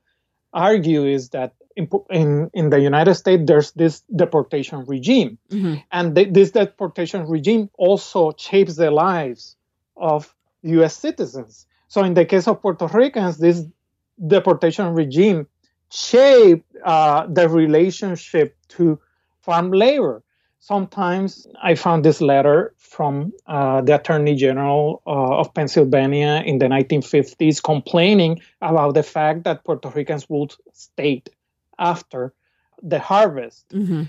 argue 0.55 1.05
is 1.05 1.29
that 1.29 1.53
in, 1.75 1.89
in, 2.09 2.49
in, 2.53 2.69
the 2.69 2.79
United 2.79 3.15
States, 3.15 3.43
there's 3.45 3.71
this 3.73 4.01
deportation 4.15 4.85
regime. 4.85 5.37
Mm-hmm. 5.51 5.75
And 5.91 6.15
th- 6.15 6.29
this 6.31 6.51
deportation 6.51 7.27
regime 7.27 7.69
also 7.77 8.33
shapes 8.37 8.77
the 8.77 8.89
lives 8.91 9.57
of 9.97 10.33
U.S. 10.63 10.95
citizens. 10.95 11.67
So 11.89 12.03
in 12.03 12.13
the 12.13 12.25
case 12.25 12.47
of 12.47 12.61
Puerto 12.61 12.87
Ricans, 12.87 13.37
this 13.37 13.65
deportation 14.25 14.93
regime 14.93 15.47
shaped 15.91 16.65
uh, 16.83 17.27
the 17.27 17.49
relationship 17.49 18.55
to 18.69 18.99
farm 19.41 19.71
labor. 19.71 20.23
Sometimes 20.65 21.45
I 21.61 21.75
found 21.75 22.03
this 22.03 22.21
letter 22.21 22.73
from 22.79 23.33
uh, 23.45 23.81
the 23.81 23.99
Attorney 23.99 24.33
General 24.33 24.99
uh, 25.05 25.37
of 25.37 25.53
Pennsylvania 25.53 26.41
in 26.43 26.57
the 26.57 26.65
1950s 26.65 27.61
complaining 27.61 28.41
about 28.63 28.95
the 28.95 29.03
fact 29.03 29.43
that 29.43 29.63
Puerto 29.63 29.89
Ricans 29.89 30.27
would 30.27 30.55
stay 30.73 31.21
after 31.77 32.33
the 32.81 32.97
harvest. 32.97 33.69
Mm-hmm. 33.69 34.05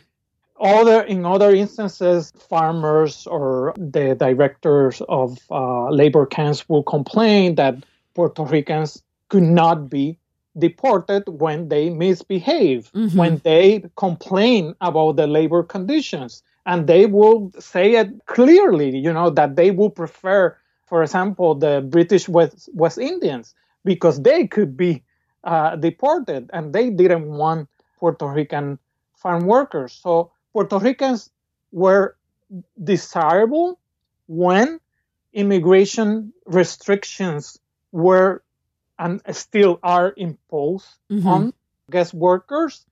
Other 0.58 1.02
in 1.02 1.26
other 1.26 1.54
instances, 1.54 2.32
farmers 2.48 3.26
or 3.26 3.74
the 3.76 4.14
directors 4.14 5.02
of 5.10 5.38
uh, 5.50 5.90
labor 5.90 6.24
camps 6.24 6.66
will 6.70 6.82
complain 6.82 7.56
that 7.56 7.84
Puerto 8.14 8.44
Ricans 8.44 9.02
could 9.28 9.42
not 9.42 9.90
be 9.90 10.16
deported 10.58 11.24
when 11.28 11.68
they 11.68 11.90
misbehave, 11.90 12.90
mm-hmm. 12.92 13.16
when 13.16 13.38
they 13.44 13.84
complain 13.96 14.74
about 14.80 15.16
the 15.16 15.26
labor 15.26 15.62
conditions. 15.62 16.42
And 16.64 16.86
they 16.86 17.06
will 17.06 17.52
say 17.58 17.94
it 17.94 18.26
clearly, 18.26 18.96
you 18.98 19.12
know, 19.12 19.30
that 19.30 19.56
they 19.56 19.70
would 19.70 19.94
prefer, 19.94 20.56
for 20.86 21.02
example, 21.02 21.54
the 21.54 21.86
British 21.88 22.28
West, 22.28 22.68
West 22.74 22.98
Indians 22.98 23.54
because 23.84 24.22
they 24.22 24.46
could 24.46 24.76
be 24.76 25.02
uh, 25.44 25.76
deported 25.76 26.50
and 26.52 26.72
they 26.72 26.90
didn't 26.90 27.26
want 27.28 27.68
Puerto 27.98 28.26
Rican 28.26 28.78
farm 29.14 29.46
workers. 29.46 29.92
So 29.92 30.32
Puerto 30.52 30.78
Ricans 30.78 31.30
were 31.70 32.16
desirable 32.82 33.78
when 34.26 34.80
immigration 35.32 36.32
restrictions 36.46 37.58
were 37.92 38.42
and 38.98 39.20
still 39.32 39.78
are 39.82 40.12
imposed 40.16 40.86
mm-hmm. 41.10 41.28
on 41.28 41.54
guest 41.90 42.14
workers, 42.14 42.84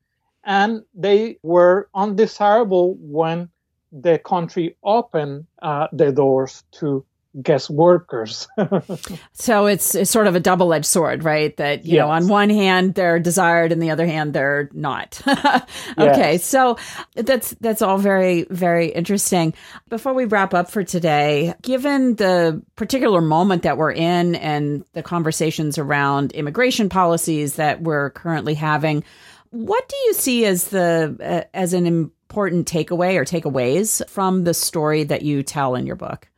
and 0.45 0.85
they 0.95 1.39
were 1.43 1.89
undesirable 1.95 2.95
when 2.99 3.49
the 3.93 4.19
country 4.19 4.77
opened 4.83 5.47
uh, 5.63 5.89
the 5.93 6.13
doors 6.13 6.65
to 6.73 7.05
guest 7.43 7.71
workers. 7.71 8.47
so 9.33 9.67
it's, 9.67 9.95
it's 9.95 10.11
sort 10.11 10.27
of 10.27 10.35
a 10.35 10.41
double 10.41 10.73
edged 10.73 10.87
sword, 10.87 11.25
right? 11.25 11.57
That, 11.57 11.85
you 11.85 11.95
yes. 11.95 12.01
know, 12.01 12.11
on 12.11 12.29
one 12.29 12.51
hand 12.51 12.95
they're 12.95 13.19
desired 13.19 13.73
and 13.73 13.83
the 13.83 13.91
other 13.91 14.07
hand 14.07 14.33
they're 14.33 14.71
not. 14.73 15.21
okay. 15.27 16.33
Yes. 16.33 16.45
So 16.45 16.77
that's, 17.15 17.51
that's 17.61 17.83
all 17.83 17.99
very, 17.99 18.47
very 18.51 18.89
interesting. 18.89 19.55
Before 19.89 20.15
we 20.15 20.25
wrap 20.25 20.55
up 20.55 20.71
for 20.71 20.85
today, 20.85 21.55
given 21.63 22.15
the 22.17 22.63
particular 22.77 23.21
moment 23.21 23.63
that 23.63 23.79
we're 23.79 23.93
in 23.93 24.35
and 24.37 24.85
the 24.93 25.03
conversations 25.03 25.79
around 25.79 26.33
immigration 26.33 26.89
policies 26.89 27.57
that 27.57 27.83
we're 27.83 28.11
currently 28.11 28.55
having, 28.55 29.05
what 29.51 29.89
do 29.89 29.97
you 30.07 30.15
see 30.15 30.45
as 30.45 30.69
the, 30.69 31.17
uh, 31.23 31.49
as 31.55 31.73
an 31.75 31.87
important 31.87 32.67
takeaway 32.69 33.17
or 33.17 33.25
takeaways 33.25 34.07
from 34.09 34.45
the 34.45 34.55
story 34.55 35.05
that 35.05 35.23
you 35.23 35.43
tell 35.43 35.75
in 35.75 35.87
your 35.87 35.97
book? 35.97 36.29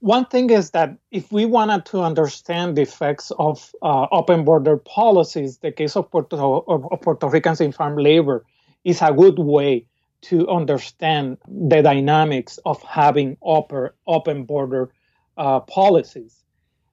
One 0.00 0.26
thing 0.26 0.50
is 0.50 0.70
that 0.70 0.96
if 1.10 1.32
we 1.32 1.46
wanted 1.46 1.86
to 1.86 2.02
understand 2.02 2.76
the 2.76 2.82
effects 2.82 3.32
of 3.38 3.74
uh, 3.82 4.06
open 4.12 4.44
border 4.44 4.76
policies, 4.76 5.58
the 5.58 5.72
case 5.72 5.96
of 5.96 6.10
Puerto, 6.10 6.36
of, 6.36 7.00
Puerto 7.00 7.28
Ricans 7.28 7.60
in 7.60 7.72
farm 7.72 7.96
labor 7.96 8.44
is 8.84 9.00
a 9.00 9.12
good 9.12 9.38
way 9.38 9.86
to 10.22 10.48
understand 10.48 11.38
the 11.48 11.82
dynamics 11.82 12.58
of 12.64 12.82
having 12.82 13.36
open, 13.42 13.90
open 14.06 14.44
border 14.44 14.90
uh, 15.36 15.60
policies. 15.60 16.44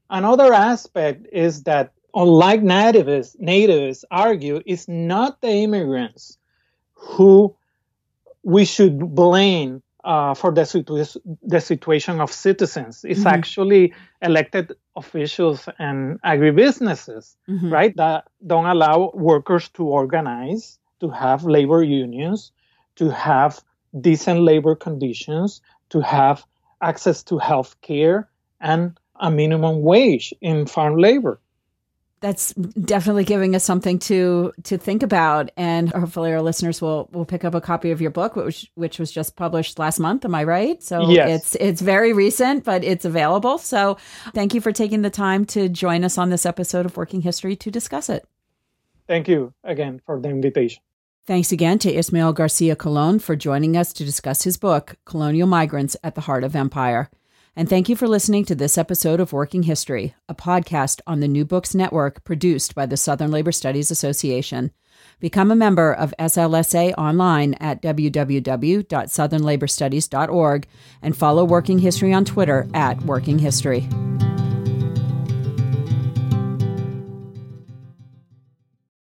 Another 0.10 0.54
aspect 0.54 1.28
is 1.32 1.64
that, 1.64 1.94
unlike 2.14 2.62
natives, 2.62 3.36
natives 3.40 4.06
argue, 4.12 4.62
it's 4.66 4.88
not 4.88 5.42
the 5.42 5.50
immigrants 5.50 6.38
who 6.94 7.56
we 8.44 8.66
should 8.66 9.00
blame 9.16 9.82
uh, 10.04 10.34
for 10.34 10.52
the, 10.52 10.66
situ- 10.66 11.06
the 11.42 11.62
situation 11.62 12.20
of 12.20 12.32
citizens. 12.32 13.06
It's 13.08 13.22
mm-hmm. 13.22 13.28
actually 13.28 13.94
elected 14.22 14.74
officials 14.96 15.68
and 15.80 16.22
agribusinesses, 16.22 17.36
mm-hmm. 17.50 17.72
right, 17.72 17.96
that 17.98 18.26
don't 18.46 18.66
allow 18.66 19.12
workers 19.14 19.70
to 19.70 19.84
organize, 19.84 20.80
to 21.00 21.10
have 21.10 21.46
labor 21.46 21.84
unions, 21.84 22.52
to 22.98 23.10
have 23.10 23.62
decent 24.00 24.42
labor 24.42 24.76
conditions, 24.76 25.62
to 25.90 26.02
have 26.02 26.46
access 26.82 27.24
to 27.24 27.38
health 27.38 27.80
care 27.82 28.30
and 28.60 28.98
a 29.20 29.32
minimum 29.32 29.82
wage 29.82 30.34
in 30.42 30.66
farm 30.66 30.98
labor 30.98 31.40
that's 32.24 32.54
definitely 32.54 33.26
giving 33.26 33.54
us 33.54 33.66
something 33.66 34.00
to 34.00 34.54
to 34.64 34.78
think 34.78 35.04
about. 35.04 35.52
And 35.58 35.92
hopefully 35.92 36.32
our 36.32 36.42
listeners 36.42 36.82
will 36.82 37.10
will 37.12 37.26
pick 37.26 37.44
up 37.44 37.54
a 37.54 37.60
copy 37.60 37.92
of 37.92 38.00
your 38.00 38.12
book 38.12 38.38
which 38.38 38.72
which 38.76 38.98
was 38.98 39.12
just 39.12 39.36
published 39.36 39.78
last 39.78 40.00
month. 40.00 40.24
Am 40.24 40.34
i 40.34 40.46
right? 40.46 40.82
So 40.82 41.10
yes. 41.10 41.30
it's 41.30 41.56
it's 41.56 41.82
very 41.82 42.14
recent 42.14 42.64
but 42.64 42.82
it's 42.86 43.04
available. 43.04 43.58
So 43.58 43.98
thank 44.34 44.54
you 44.54 44.62
for 44.62 44.72
taking 44.72 45.02
the 45.02 45.10
time 45.10 45.44
to 45.48 45.68
join 45.68 46.06
us 46.06 46.18
on 46.18 46.30
this 46.30 46.46
episode 46.46 46.86
of 46.86 46.96
working 46.96 47.22
history 47.22 47.58
to 47.58 47.70
discuss 47.70 48.10
it. 48.10 48.26
Thank 49.06 49.28
you 49.28 49.54
again 49.62 50.02
for 50.06 50.18
the 50.18 50.30
invitation. 50.30 50.82
Thanks 51.28 51.52
again 51.52 51.78
to 51.80 51.94
ismael 51.94 52.32
garcia 52.32 52.78
colon 52.78 53.20
for 53.20 53.36
joining 53.36 53.76
us 53.76 53.92
to 53.94 54.06
discuss 54.06 54.44
his 54.44 54.56
book 54.56 54.96
colonial 55.04 55.48
migrants 55.48 55.98
at 56.06 56.16
the 56.16 56.22
heart 56.22 56.46
of 56.46 56.56
empire 56.56 57.10
And 57.56 57.70
thank 57.70 57.88
you 57.88 57.96
for 57.96 58.08
listening 58.08 58.46
to 58.46 58.56
this 58.56 58.80
episode 58.80 59.20
of 59.20 59.32
Working 59.32 59.62
History, 59.64 60.16
a 60.28 60.34
podcast 60.34 61.02
on 61.06 61.20
the 61.20 61.28
New 61.28 61.46
Books 61.46 61.76
Network 61.76 62.24
produced 62.24 62.74
by 62.74 62.88
the 62.88 62.98
Southern 62.98 63.30
Labor 63.30 63.52
Studies 63.52 63.92
Association. 63.92 64.72
Become 65.20 65.52
a 65.52 65.56
member 65.56 65.94
of 65.94 66.16
SLSA 66.18 66.96
online 66.98 67.54
at 67.56 67.84
www.southernlaborstudies.org 67.84 70.68
and 71.04 71.16
follow 71.16 71.46
Working 71.46 71.78
History 71.80 72.12
on 72.12 72.26
Twitter 72.26 72.68
at 72.74 73.00
Working 73.04 73.38
History. 73.38 73.88